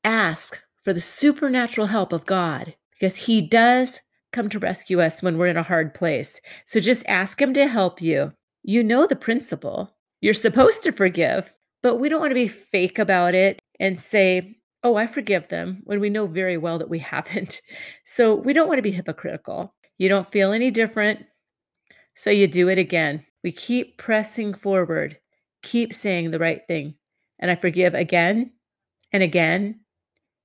ask 0.04 0.62
for 0.84 0.92
the 0.92 1.00
supernatural 1.00 1.88
help 1.88 2.12
of 2.12 2.26
God 2.26 2.76
because 2.92 3.16
He 3.16 3.40
does 3.40 4.02
come 4.34 4.50
to 4.50 4.60
rescue 4.60 5.00
us 5.00 5.24
when 5.24 5.38
we're 5.38 5.48
in 5.48 5.56
a 5.56 5.64
hard 5.64 5.94
place. 5.94 6.42
So 6.66 6.82
just 6.82 7.06
ask 7.08 7.42
Him 7.42 7.54
to 7.54 7.68
help 7.68 8.02
you. 8.02 8.34
You 8.62 8.84
know 8.84 9.08
the 9.08 9.16
principle. 9.16 9.96
You're 10.20 10.34
supposed 10.34 10.84
to 10.84 10.92
forgive, 10.92 11.54
but 11.82 11.96
we 11.96 12.10
don't 12.10 12.20
want 12.20 12.32
to 12.32 12.36
be 12.36 12.50
fake 12.50 13.00
about 13.00 13.36
it 13.36 13.62
and 13.80 13.98
say, 13.98 14.58
oh, 14.84 14.96
I 14.96 15.08
forgive 15.08 15.48
them 15.48 15.84
when 15.86 16.02
we 16.02 16.10
know 16.10 16.28
very 16.28 16.58
well 16.58 16.78
that 16.80 16.90
we 16.90 17.00
haven't. 17.14 17.62
So 18.04 18.36
we 18.36 18.52
don't 18.52 18.68
want 18.68 18.80
to 18.80 18.84
be 18.84 18.92
hypocritical. 18.92 19.74
You 19.98 20.10
don't 20.10 20.30
feel 20.30 20.52
any 20.52 20.72
different. 20.72 21.22
So 22.16 22.32
you 22.32 22.48
do 22.48 22.68
it 22.68 22.78
again. 22.78 23.26
We 23.46 23.54
keep 23.54 23.98
pressing 23.98 24.54
forward, 24.54 25.18
keep 25.62 25.94
saying 25.94 26.32
the 26.32 26.40
right 26.40 26.62
thing. 26.68 26.96
And 27.40 27.50
I 27.50 27.56
forgive 27.56 27.94
again 27.94 28.52
and 29.12 29.24
again. 29.24 29.80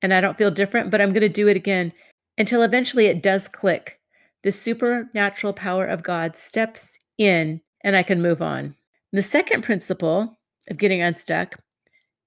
And 0.02 0.12
I 0.12 0.20
don't 0.20 0.36
feel 0.36 0.50
different, 0.50 0.90
but 0.90 1.00
I'm 1.00 1.12
going 1.12 1.22
to 1.22 1.28
do 1.28 1.48
it 1.48 1.56
again 1.56 1.92
until 2.38 2.62
eventually 2.62 3.06
it 3.06 3.22
does 3.22 3.48
click. 3.48 3.98
The 4.42 4.52
supernatural 4.52 5.52
power 5.52 5.86
of 5.86 6.02
God 6.02 6.36
steps 6.36 6.98
in 7.18 7.60
and 7.82 7.96
I 7.96 8.02
can 8.02 8.22
move 8.22 8.42
on. 8.42 8.74
The 9.12 9.22
second 9.22 9.62
principle 9.62 10.36
of 10.68 10.76
getting 10.76 11.00
unstuck 11.00 11.56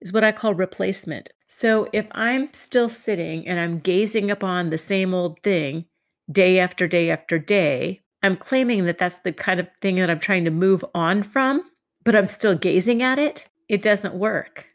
is 0.01 0.11
what 0.11 0.23
I 0.23 0.31
call 0.31 0.53
replacement. 0.53 1.31
So 1.47 1.89
if 1.93 2.07
I'm 2.11 2.53
still 2.53 2.89
sitting 2.89 3.47
and 3.47 3.59
I'm 3.59 3.79
gazing 3.79 4.31
upon 4.31 4.69
the 4.69 4.77
same 4.77 5.13
old 5.13 5.41
thing 5.43 5.85
day 6.31 6.59
after 6.59 6.87
day 6.87 7.09
after 7.11 7.37
day, 7.37 8.01
I'm 8.21 8.37
claiming 8.37 8.85
that 8.85 8.97
that's 8.97 9.19
the 9.19 9.33
kind 9.33 9.59
of 9.59 9.67
thing 9.81 9.95
that 9.95 10.09
I'm 10.09 10.19
trying 10.19 10.45
to 10.45 10.51
move 10.51 10.83
on 10.93 11.23
from, 11.23 11.63
but 12.03 12.15
I'm 12.15 12.25
still 12.25 12.55
gazing 12.55 13.01
at 13.01 13.19
it. 13.19 13.47
It 13.67 13.81
doesn't 13.81 14.15
work 14.15 14.65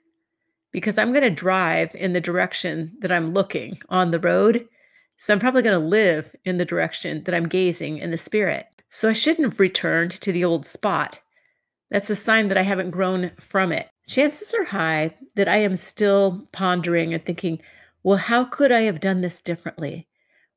because 0.73 0.99
I'm 0.99 1.13
going 1.13 1.23
to 1.23 1.31
drive 1.31 1.95
in 1.95 2.13
the 2.13 2.21
direction 2.21 2.97
that 3.01 3.13
I'm 3.13 3.33
looking 3.33 3.79
on 3.89 4.11
the 4.11 4.21
road. 4.21 4.69
So 5.17 5.33
I'm 5.33 5.41
probably 5.41 5.63
going 5.63 5.81
to 5.81 5.87
live 5.87 6.35
in 6.45 6.59
the 6.59 6.65
direction 6.65 7.23
that 7.25 7.35
I'm 7.35 7.49
gazing 7.49 7.99
in 7.99 8.11
the 8.11 8.19
spirit. 8.19 8.67
So 8.91 9.09
I 9.09 9.13
shouldn't 9.13 9.49
have 9.49 9.61
returned 9.61 10.13
to 10.21 10.33
the 10.33 10.45
old 10.45 10.67
spot. 10.67 11.21
That's 11.91 12.11
a 12.11 12.17
sign 12.17 12.49
that 12.49 12.59
I 12.59 12.63
haven't 12.63 12.91
grown 12.91 13.31
from 13.39 13.71
it. 13.73 13.89
Chances 14.07 14.53
are 14.53 14.65
high 14.65 15.17
that 15.37 15.49
I 15.49 15.59
am 15.59 15.77
still 15.77 16.49
pondering 16.53 17.15
and 17.15 17.25
thinking, 17.25 17.61
well, 18.03 18.19
how 18.19 18.45
could 18.45 18.73
I 18.73 18.83
have 18.83 19.01
done 19.01 19.21
this 19.21 19.41
differently? 19.41 20.09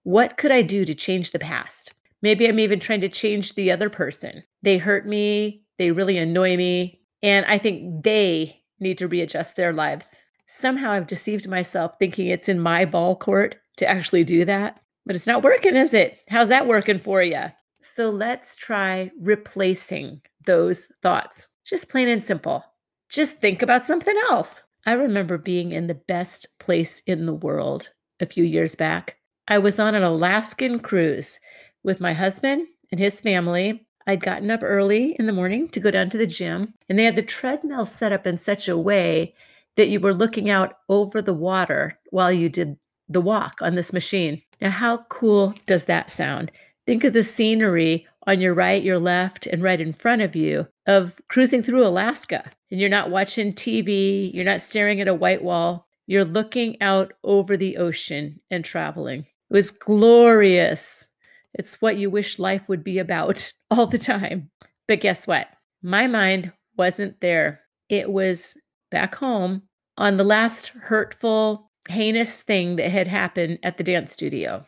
What 0.03 0.37
could 0.37 0.51
I 0.51 0.63
do 0.63 0.83
to 0.85 0.95
change 0.95 1.31
the 1.31 1.39
past? 1.39 1.93
Maybe 2.21 2.47
I'm 2.47 2.59
even 2.59 2.79
trying 2.79 3.01
to 3.01 3.09
change 3.09 3.53
the 3.53 3.71
other 3.71 3.89
person. 3.89 4.43
They 4.63 4.77
hurt 4.77 5.07
me, 5.07 5.63
they 5.77 5.91
really 5.91 6.17
annoy 6.17 6.57
me, 6.57 7.01
and 7.21 7.45
I 7.45 7.57
think 7.57 8.03
they 8.03 8.61
need 8.79 8.97
to 8.99 9.07
readjust 9.07 9.55
their 9.55 9.73
lives. 9.73 10.21
Somehow 10.47 10.91
I've 10.91 11.07
deceived 11.07 11.47
myself 11.47 11.95
thinking 11.99 12.27
it's 12.27 12.49
in 12.49 12.59
my 12.59 12.85
ball 12.85 13.15
court 13.15 13.57
to 13.77 13.87
actually 13.87 14.23
do 14.23 14.45
that, 14.45 14.79
but 15.05 15.15
it's 15.15 15.27
not 15.27 15.43
working, 15.43 15.75
is 15.75 15.93
it? 15.93 16.19
How's 16.29 16.49
that 16.49 16.67
working 16.67 16.99
for 16.99 17.21
you? 17.21 17.45
So 17.81 18.09
let's 18.09 18.55
try 18.55 19.11
replacing 19.21 20.21
those 20.45 20.87
thoughts. 21.01 21.49
Just 21.65 21.89
plain 21.89 22.07
and 22.07 22.23
simple. 22.23 22.63
Just 23.09 23.37
think 23.37 23.61
about 23.61 23.85
something 23.85 24.15
else. 24.29 24.63
I 24.85 24.93
remember 24.93 25.37
being 25.37 25.71
in 25.71 25.87
the 25.87 25.95
best 25.95 26.47
place 26.59 27.01
in 27.05 27.25
the 27.25 27.33
world 27.33 27.89
a 28.19 28.25
few 28.25 28.43
years 28.43 28.75
back. 28.75 29.17
I 29.47 29.57
was 29.57 29.79
on 29.79 29.95
an 29.95 30.03
Alaskan 30.03 30.79
cruise 30.79 31.39
with 31.83 31.99
my 31.99 32.13
husband 32.13 32.67
and 32.91 32.99
his 32.99 33.21
family. 33.21 33.86
I'd 34.07 34.21
gotten 34.21 34.49
up 34.49 34.61
early 34.63 35.17
in 35.19 35.25
the 35.25 35.33
morning 35.33 35.67
to 35.69 35.81
go 35.81 35.91
down 35.91 36.09
to 36.11 36.17
the 36.17 36.25
gym, 36.25 36.73
and 36.87 36.97
they 36.97 37.03
had 37.03 37.17
the 37.17 37.21
treadmill 37.21 37.83
set 37.83 38.13
up 38.13 38.25
in 38.25 38.37
such 38.37 38.69
a 38.69 38.77
way 38.77 39.35
that 39.75 39.89
you 39.89 39.99
were 39.99 40.13
looking 40.13 40.49
out 40.49 40.77
over 40.87 41.21
the 41.21 41.33
water 41.33 41.99
while 42.09 42.31
you 42.31 42.47
did 42.47 42.77
the 43.09 43.19
walk 43.19 43.59
on 43.61 43.75
this 43.75 43.91
machine. 43.91 44.41
Now, 44.61 44.71
how 44.71 45.05
cool 45.09 45.53
does 45.65 45.83
that 45.83 46.09
sound? 46.09 46.51
Think 46.85 47.03
of 47.03 47.11
the 47.11 47.23
scenery 47.23 48.07
on 48.25 48.39
your 48.39 48.53
right, 48.53 48.81
your 48.81 48.97
left, 48.97 49.45
and 49.45 49.61
right 49.61 49.79
in 49.79 49.91
front 49.91 50.21
of 50.21 50.35
you 50.35 50.67
of 50.85 51.19
cruising 51.27 51.61
through 51.61 51.85
Alaska. 51.85 52.49
And 52.71 52.79
you're 52.79 52.89
not 52.89 53.09
watching 53.09 53.53
TV, 53.53 54.33
you're 54.33 54.45
not 54.45 54.61
staring 54.61 55.01
at 55.01 55.07
a 55.09 55.13
white 55.13 55.43
wall, 55.43 55.85
you're 56.05 56.25
looking 56.25 56.81
out 56.81 57.13
over 57.23 57.57
the 57.57 57.75
ocean 57.75 58.39
and 58.49 58.63
traveling. 58.63 59.25
It 59.49 59.53
was 59.53 59.71
glorious. 59.71 61.09
It's 61.53 61.81
what 61.81 61.97
you 61.97 62.09
wish 62.09 62.39
life 62.39 62.69
would 62.69 62.83
be 62.83 62.99
about 62.99 63.51
all 63.71 63.87
the 63.87 63.97
time. 63.97 64.49
But 64.87 65.01
guess 65.01 65.27
what? 65.27 65.47
My 65.81 66.07
mind 66.07 66.51
wasn't 66.77 67.19
there. 67.21 67.61
It 67.89 68.11
was 68.11 68.55
back 68.91 69.15
home 69.15 69.63
on 69.97 70.17
the 70.17 70.23
last 70.23 70.69
hurtful, 70.69 71.71
heinous 71.89 72.41
thing 72.41 72.75
that 72.77 72.91
had 72.91 73.07
happened 73.07 73.59
at 73.63 73.77
the 73.77 73.83
dance 73.83 74.11
studio. 74.11 74.65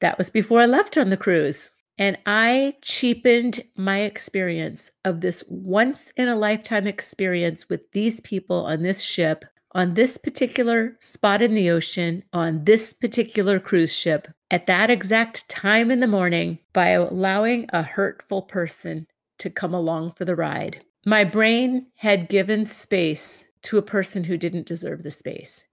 That 0.00 0.18
was 0.18 0.30
before 0.30 0.60
I 0.60 0.66
left 0.66 0.96
on 0.96 1.10
the 1.10 1.16
cruise. 1.16 1.70
And 1.98 2.18
I 2.26 2.74
cheapened 2.82 3.64
my 3.74 4.00
experience 4.00 4.90
of 5.04 5.22
this 5.22 5.42
once 5.48 6.10
in 6.10 6.28
a 6.28 6.36
lifetime 6.36 6.86
experience 6.86 7.70
with 7.70 7.90
these 7.92 8.20
people 8.20 8.66
on 8.66 8.82
this 8.82 9.00
ship, 9.00 9.46
on 9.72 9.94
this 9.94 10.16
particular 10.16 10.96
spot 11.00 11.42
in 11.42 11.54
the 11.54 11.70
ocean, 11.70 12.22
on 12.32 12.64
this 12.64 12.92
particular 12.92 13.60
cruise 13.60 13.92
ship, 13.92 14.28
at 14.50 14.66
that 14.66 14.90
exact 14.90 15.48
time 15.48 15.90
in 15.90 16.00
the 16.00 16.06
morning 16.06 16.58
by 16.72 16.88
allowing 16.88 17.66
a 17.72 17.82
hurtful 17.82 18.42
person 18.42 19.06
to 19.38 19.50
come 19.50 19.74
along 19.74 20.12
for 20.12 20.24
the 20.24 20.36
ride. 20.36 20.84
My 21.04 21.24
brain 21.24 21.86
had 21.96 22.28
given 22.28 22.64
space 22.64 23.44
to 23.62 23.78
a 23.78 23.82
person 23.82 24.24
who 24.24 24.36
didn't 24.36 24.66
deserve 24.66 25.02
the 25.02 25.10
space. 25.10 25.66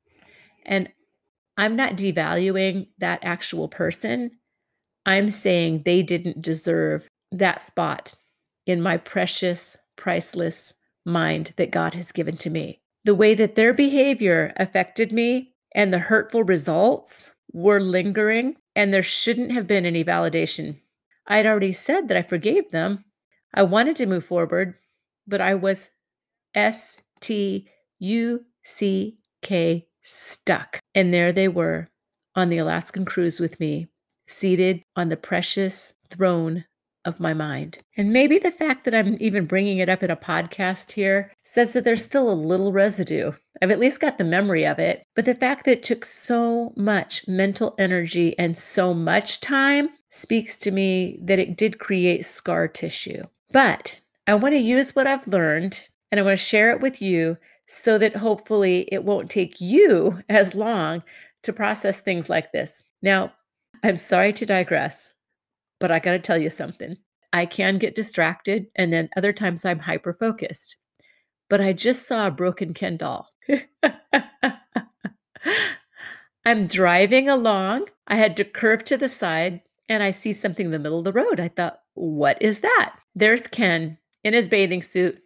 And 0.66 0.90
I'm 1.58 1.76
not 1.76 1.96
devaluing 1.96 2.88
that 2.98 3.20
actual 3.24 3.68
person. 3.68 4.32
I'm 5.06 5.30
saying 5.30 5.84
they 5.84 6.02
didn't 6.02 6.42
deserve 6.42 7.08
that 7.32 7.62
spot 7.62 8.16
in 8.66 8.82
my 8.82 8.98
precious, 8.98 9.78
priceless 9.96 10.74
mind 11.06 11.54
that 11.58 11.72
God 11.72 11.94
has 11.94 12.12
given 12.12 12.38
to 12.38 12.50
me. 12.50 12.80
The 13.06 13.16
way 13.16 13.36
that 13.36 13.56
their 13.56 13.74
behavior 13.74 14.54
affected 14.56 15.12
me 15.12 15.54
and 15.76 15.94
the 15.94 16.00
hurtful 16.00 16.44
results 16.44 17.34
were 17.52 17.80
lingering, 17.80 18.56
and 18.76 18.94
there 18.94 19.04
shouldn't 19.04 19.52
have 19.52 19.68
been 19.68 19.86
any 19.86 20.04
validation. 20.04 20.80
I 21.28 21.38
had 21.38 21.46
already 21.46 21.72
said 21.72 22.08
that 22.08 22.18
I 22.18 22.22
forgave 22.22 22.72
them. 22.72 23.06
I 23.54 23.64
wanted 23.64 23.96
to 23.98 24.06
move 24.06 24.26
forward, 24.26 24.76
but 25.28 25.42
I 25.42 25.54
was 25.56 25.92
S 26.56 26.98
T 27.20 27.68
U 28.00 28.46
C 28.64 29.18
K 29.42 29.88
stuck. 30.02 30.80
And 30.96 31.14
there 31.14 31.32
they 31.32 31.48
were 31.48 31.90
on 32.36 32.50
the 32.50 32.58
Alaskan 32.58 33.06
cruise 33.06 33.40
with 33.40 33.60
me, 33.60 33.88
seated 34.28 34.84
on 34.96 35.10
the 35.10 35.18
precious 35.18 35.94
throne 36.10 36.66
of 37.06 37.20
my 37.20 37.34
mind. 37.34 37.80
And 37.98 38.14
maybe 38.14 38.40
the 38.40 38.52
fact 38.52 38.86
that 38.86 38.96
I'm 38.96 39.18
even 39.20 39.46
bringing 39.46 39.80
it 39.80 39.90
up 39.90 40.04
in 40.04 40.12
a 40.12 40.16
podcast 40.16 40.92
here 40.92 41.32
says 41.44 41.74
that 41.74 41.84
there's 41.84 42.04
still 42.04 42.32
a 42.32 42.34
little 42.34 42.72
residue. 42.72 43.32
I've 43.62 43.72
at 43.72 43.80
least 43.80 44.00
got 44.00 44.18
the 44.18 44.24
memory 44.24 44.66
of 44.66 44.80
it. 44.80 45.06
But 45.16 45.26
the 45.26 45.36
fact 45.36 45.66
that 45.66 45.72
it 45.72 45.84
took 45.84 46.06
so 46.06 46.74
much 46.76 47.28
mental 47.28 47.76
energy 47.78 48.38
and 48.38 48.58
so 48.58 48.94
much 48.94 49.42
time 49.42 49.90
speaks 50.10 50.58
to 50.60 50.72
me 50.72 51.20
that 51.22 51.40
it 51.40 51.58
did 51.58 51.80
create 51.80 52.26
scar 52.26 52.68
tissue. 52.68 53.24
But 53.52 54.02
I 54.28 54.36
want 54.36 54.54
to 54.54 54.60
use 54.60 54.96
what 54.96 55.08
I've 55.08 55.28
learned 55.28 55.90
and 56.12 56.20
I 56.20 56.24
want 56.24 56.38
to 56.38 56.46
share 56.46 56.72
it 56.72 56.82
with 56.82 57.02
you 57.02 57.38
so 57.66 57.98
that 57.98 58.18
hopefully 58.18 58.88
it 58.92 59.04
won't 59.04 59.32
take 59.32 59.60
you 59.60 60.22
as 60.30 60.56
long 60.56 61.04
to 61.44 61.54
process 61.54 62.00
things 62.00 62.30
like 62.30 62.52
this. 62.52 62.84
Now, 63.02 63.34
I'm 63.84 63.96
sorry 63.96 64.32
to 64.34 64.46
digress, 64.46 65.14
but 65.84 65.92
I 65.92 66.00
got 66.00 66.14
to 66.14 66.20
tell 66.20 66.38
you 66.38 66.50
something. 66.50 66.96
I 67.34 67.46
can 67.46 67.78
get 67.78 67.94
distracted, 67.94 68.68
and 68.74 68.94
then 68.94 69.10
other 69.18 69.34
times 69.34 69.66
I'm 69.66 69.80
hyper 69.80 70.14
focused. 70.14 70.78
But 71.50 71.60
I 71.60 71.74
just 71.74 72.08
saw 72.08 72.28
a 72.28 72.32
broken 72.32 72.74
Ken 72.74 72.96
doll. 72.96 73.28
I'm 76.46 76.68
driving 76.68 77.28
along. 77.28 77.90
I 78.08 78.16
had 78.16 78.38
to 78.38 78.46
curve 78.46 78.86
to 78.86 78.96
the 78.96 79.10
side, 79.10 79.60
and 79.90 80.02
I 80.02 80.12
see 80.12 80.32
something 80.32 80.68
in 80.68 80.72
the 80.72 80.80
middle 80.80 81.00
of 81.00 81.04
the 81.04 81.12
road. 81.12 81.42
I 81.42 81.50
thought, 81.50 81.82
what 81.96 82.42
is 82.42 82.62
that? 82.62 82.96
There's 83.14 83.48
Ken 83.48 83.98
in 84.24 84.34
his 84.34 84.48
bathing 84.48 84.82
suit 84.82 85.22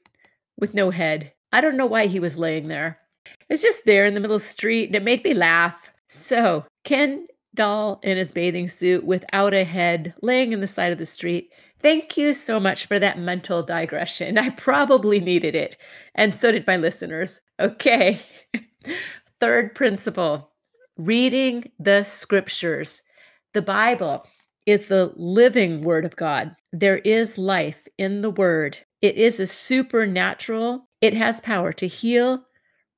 with 0.57 0.73
no 0.73 0.89
head 0.89 1.33
I 1.53 1.61
don't 1.61 1.77
know 1.77 1.85
why 1.85 2.07
he 2.07 2.19
was 2.19 2.39
laying 2.39 2.67
there. 2.67 2.99
It's 3.47 3.61
just 3.61 3.85
there 3.85 4.07
in 4.07 4.15
the 4.15 4.19
middle 4.19 4.35
of 4.35 4.41
the 4.41 4.47
street 4.49 4.87
and 4.87 4.95
it 4.95 5.03
made 5.03 5.23
me 5.23 5.33
laugh. 5.33 5.93
So, 6.09 6.65
Ken 6.83 7.27
doll 7.53 7.99
in 8.03 8.17
his 8.17 8.31
bathing 8.31 8.67
suit 8.67 9.05
without 9.05 9.53
a 9.53 9.63
head 9.63 10.13
laying 10.21 10.53
in 10.53 10.61
the 10.61 10.67
side 10.67 10.91
of 10.91 10.97
the 10.97 11.05
street. 11.05 11.49
Thank 11.79 12.17
you 12.17 12.33
so 12.33 12.59
much 12.59 12.85
for 12.85 12.99
that 12.99 13.19
mental 13.19 13.63
digression. 13.63 14.37
I 14.39 14.49
probably 14.49 15.19
needed 15.19 15.55
it. 15.55 15.77
And 16.15 16.33
so 16.33 16.51
did 16.51 16.67
my 16.67 16.77
listeners. 16.77 17.41
Okay. 17.59 18.19
Third 19.39 19.75
principle 19.75 20.51
reading 20.97 21.71
the 21.79 22.03
scriptures. 22.03 23.01
The 23.53 23.61
Bible 23.61 24.25
is 24.65 24.87
the 24.87 25.13
living 25.15 25.81
word 25.81 26.05
of 26.05 26.15
God. 26.15 26.55
There 26.73 26.97
is 26.99 27.37
life 27.37 27.87
in 27.97 28.21
the 28.21 28.29
word. 28.29 28.79
It 29.01 29.15
is 29.15 29.39
a 29.39 29.47
supernatural 29.47 30.87
It 30.99 31.13
has 31.13 31.39
power 31.39 31.71
to 31.73 31.87
heal, 31.87 32.43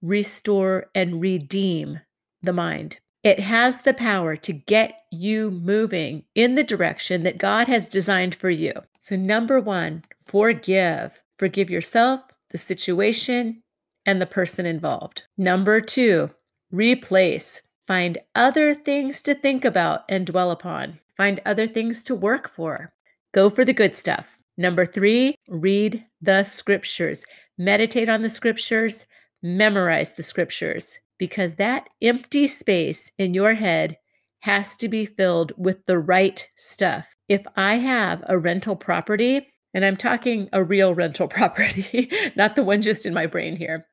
restore, 0.02 0.86
and 0.96 1.20
redeem 1.20 2.00
the 2.42 2.54
mind. 2.54 3.00
It 3.23 3.41
has 3.41 3.82
the 3.82 3.93
power 3.93 4.38
to 4.38 4.53
get 4.53 5.03
you 5.12 5.51
moving 5.51 6.23
in 6.36 6.55
the 6.55 6.63
direction 6.63 7.23
that 7.23 7.38
God 7.38 7.67
has 7.67 7.89
designed 7.89 8.34
for 8.34 8.49
you. 8.49 8.71
So, 8.99 9.17
number 9.17 9.60
one, 9.60 10.03
forgive. 10.23 11.23
Forgive 11.38 11.69
yourself, 11.69 12.21
the 12.51 12.58
situation, 12.58 13.62
and 14.05 14.21
the 14.21 14.25
person 14.25 14.65
involved. 14.65 15.23
Number 15.38 15.82
two, 15.82 16.29
replace. 16.71 17.62
Find 17.86 18.19
other 18.36 18.73
things 18.73 19.21
to 19.23 19.36
think 19.36 19.65
about 19.65 20.05
and 20.08 20.25
dwell 20.25 20.51
upon. 20.51 20.99
Find 21.17 21.41
other 21.45 21.67
things 21.67 22.03
to 22.03 22.15
work 22.15 22.47
for. 22.47 22.93
Go 23.34 23.49
for 23.49 23.65
the 23.65 23.73
good 23.73 23.95
stuff. 23.95 24.39
Number 24.58 24.86
three, 24.86 25.36
read 25.49 26.05
the 26.21 26.43
scriptures. 26.43 27.25
Meditate 27.58 28.08
on 28.08 28.21
the 28.21 28.29
scriptures, 28.29 29.05
memorize 29.41 30.13
the 30.13 30.23
scriptures, 30.23 30.99
because 31.19 31.55
that 31.55 31.88
empty 32.01 32.47
space 32.47 33.12
in 33.19 33.36
your 33.36 33.53
head 33.53 33.97
has 34.39 34.75
to 34.77 34.88
be 34.88 35.05
filled 35.05 35.51
with 35.58 35.86
the 35.86 35.99
right 35.99 36.47
stuff. 36.55 37.15
If 37.27 37.45
I 37.55 37.75
have 37.75 38.23
a 38.27 38.39
rental 38.39 38.75
property, 38.75 39.47
and 39.73 39.86
I'm 39.86 39.97
talking 39.97 40.49
a 40.51 40.63
real 40.63 40.95
rental 40.95 41.27
property, 41.38 42.10
not 42.36 42.55
the 42.55 42.63
one 42.63 42.82
just 42.82 43.05
in 43.05 43.13
my 43.13 43.27
brain 43.27 43.55
here, 43.55 43.86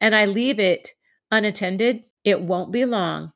and 0.00 0.14
I 0.14 0.26
leave 0.26 0.60
it 0.60 0.90
unattended, 1.30 2.04
it 2.22 2.40
won't 2.40 2.70
be 2.70 2.84
long 2.84 3.32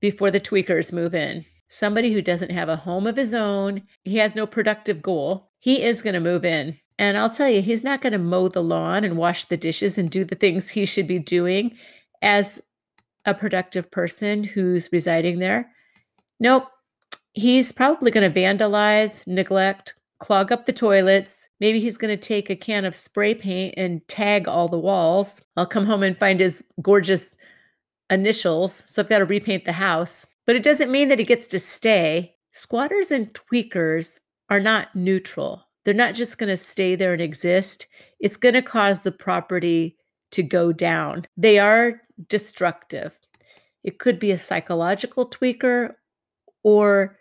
before 0.00 0.30
the 0.30 0.40
tweakers 0.40 0.92
move 0.92 1.14
in. 1.14 1.44
Somebody 1.68 2.12
who 2.12 2.20
doesn't 2.20 2.50
have 2.50 2.68
a 2.68 2.76
home 2.76 3.06
of 3.06 3.16
his 3.16 3.32
own, 3.32 3.82
he 4.04 4.18
has 4.18 4.34
no 4.34 4.46
productive 4.46 5.00
goal, 5.00 5.50
he 5.58 5.82
is 5.82 6.02
going 6.02 6.14
to 6.14 6.20
move 6.20 6.44
in. 6.44 6.78
And 6.98 7.16
I'll 7.16 7.30
tell 7.30 7.48
you, 7.48 7.62
he's 7.62 7.82
not 7.82 8.02
going 8.02 8.12
to 8.12 8.18
mow 8.18 8.48
the 8.48 8.62
lawn 8.62 9.04
and 9.04 9.16
wash 9.16 9.46
the 9.46 9.56
dishes 9.56 9.96
and 9.96 10.10
do 10.10 10.24
the 10.24 10.34
things 10.34 10.68
he 10.68 10.84
should 10.84 11.06
be 11.06 11.18
doing 11.18 11.76
as 12.20 12.60
a 13.24 13.34
productive 13.34 13.90
person 13.90 14.44
who's 14.44 14.90
residing 14.92 15.38
there. 15.38 15.70
Nope. 16.40 16.68
He's 17.34 17.72
probably 17.72 18.10
going 18.10 18.30
to 18.30 18.40
vandalize, 18.40 19.26
neglect, 19.26 19.94
clog 20.18 20.52
up 20.52 20.66
the 20.66 20.72
toilets. 20.72 21.48
Maybe 21.60 21.80
he's 21.80 21.96
going 21.96 22.16
to 22.16 22.22
take 22.22 22.50
a 22.50 22.56
can 22.56 22.84
of 22.84 22.94
spray 22.94 23.34
paint 23.34 23.74
and 23.76 24.06
tag 24.06 24.46
all 24.46 24.68
the 24.68 24.78
walls. 24.78 25.42
I'll 25.56 25.66
come 25.66 25.86
home 25.86 26.02
and 26.02 26.18
find 26.18 26.40
his 26.40 26.64
gorgeous 26.82 27.36
initials. 28.10 28.72
So 28.74 29.02
I've 29.02 29.08
got 29.08 29.18
to 29.18 29.24
repaint 29.24 29.64
the 29.64 29.72
house. 29.72 30.26
But 30.46 30.56
it 30.56 30.62
doesn't 30.62 30.90
mean 30.90 31.08
that 31.08 31.18
he 31.18 31.24
gets 31.24 31.46
to 31.48 31.58
stay. 31.58 32.34
Squatters 32.52 33.10
and 33.10 33.32
tweakers 33.32 34.18
are 34.50 34.60
not 34.60 34.94
neutral. 34.94 35.66
They're 35.84 35.94
not 35.94 36.14
just 36.14 36.38
going 36.38 36.50
to 36.50 36.56
stay 36.56 36.94
there 36.94 37.12
and 37.12 37.22
exist. 37.22 37.86
It's 38.20 38.36
going 38.36 38.54
to 38.54 38.62
cause 38.62 39.00
the 39.00 39.12
property 39.12 39.96
to 40.32 40.42
go 40.42 40.72
down. 40.72 41.26
They 41.36 41.58
are 41.58 42.02
destructive. 42.28 43.18
It 43.84 43.98
could 43.98 44.18
be 44.18 44.30
a 44.30 44.38
psychological 44.38 45.28
tweaker 45.28 45.94
or 46.62 47.18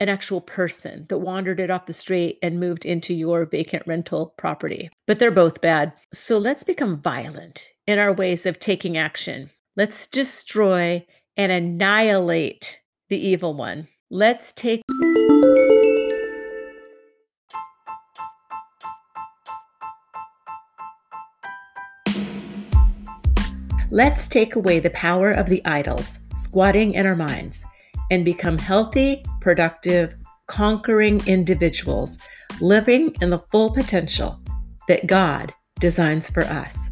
an 0.00 0.08
actual 0.08 0.40
person 0.40 1.06
that 1.08 1.18
wandered 1.18 1.60
it 1.60 1.70
off 1.70 1.86
the 1.86 1.92
street 1.92 2.38
and 2.42 2.58
moved 2.58 2.84
into 2.84 3.14
your 3.14 3.46
vacant 3.46 3.84
rental 3.86 4.34
property. 4.36 4.90
But 5.06 5.18
they're 5.18 5.30
both 5.30 5.60
bad. 5.60 5.92
So 6.12 6.36
let's 6.38 6.64
become 6.64 7.00
violent 7.00 7.68
in 7.86 7.98
our 7.98 8.12
ways 8.12 8.44
of 8.44 8.58
taking 8.58 8.98
action. 8.98 9.50
Let's 9.76 10.06
destroy 10.06 11.06
and 11.36 11.52
annihilate 11.52 12.80
the 13.08 13.18
evil 13.18 13.54
one. 13.54 13.88
Let's 14.10 14.52
take. 14.52 14.82
Let's 23.94 24.26
take 24.26 24.56
away 24.56 24.80
the 24.80 24.90
power 24.90 25.30
of 25.30 25.48
the 25.48 25.64
idols 25.64 26.18
squatting 26.34 26.94
in 26.94 27.06
our 27.06 27.14
minds 27.14 27.64
and 28.10 28.24
become 28.24 28.58
healthy, 28.58 29.24
productive, 29.40 30.16
conquering 30.48 31.24
individuals 31.28 32.18
living 32.60 33.14
in 33.22 33.30
the 33.30 33.38
full 33.38 33.70
potential 33.70 34.40
that 34.88 35.06
God 35.06 35.54
designs 35.78 36.28
for 36.28 36.42
us. 36.42 36.90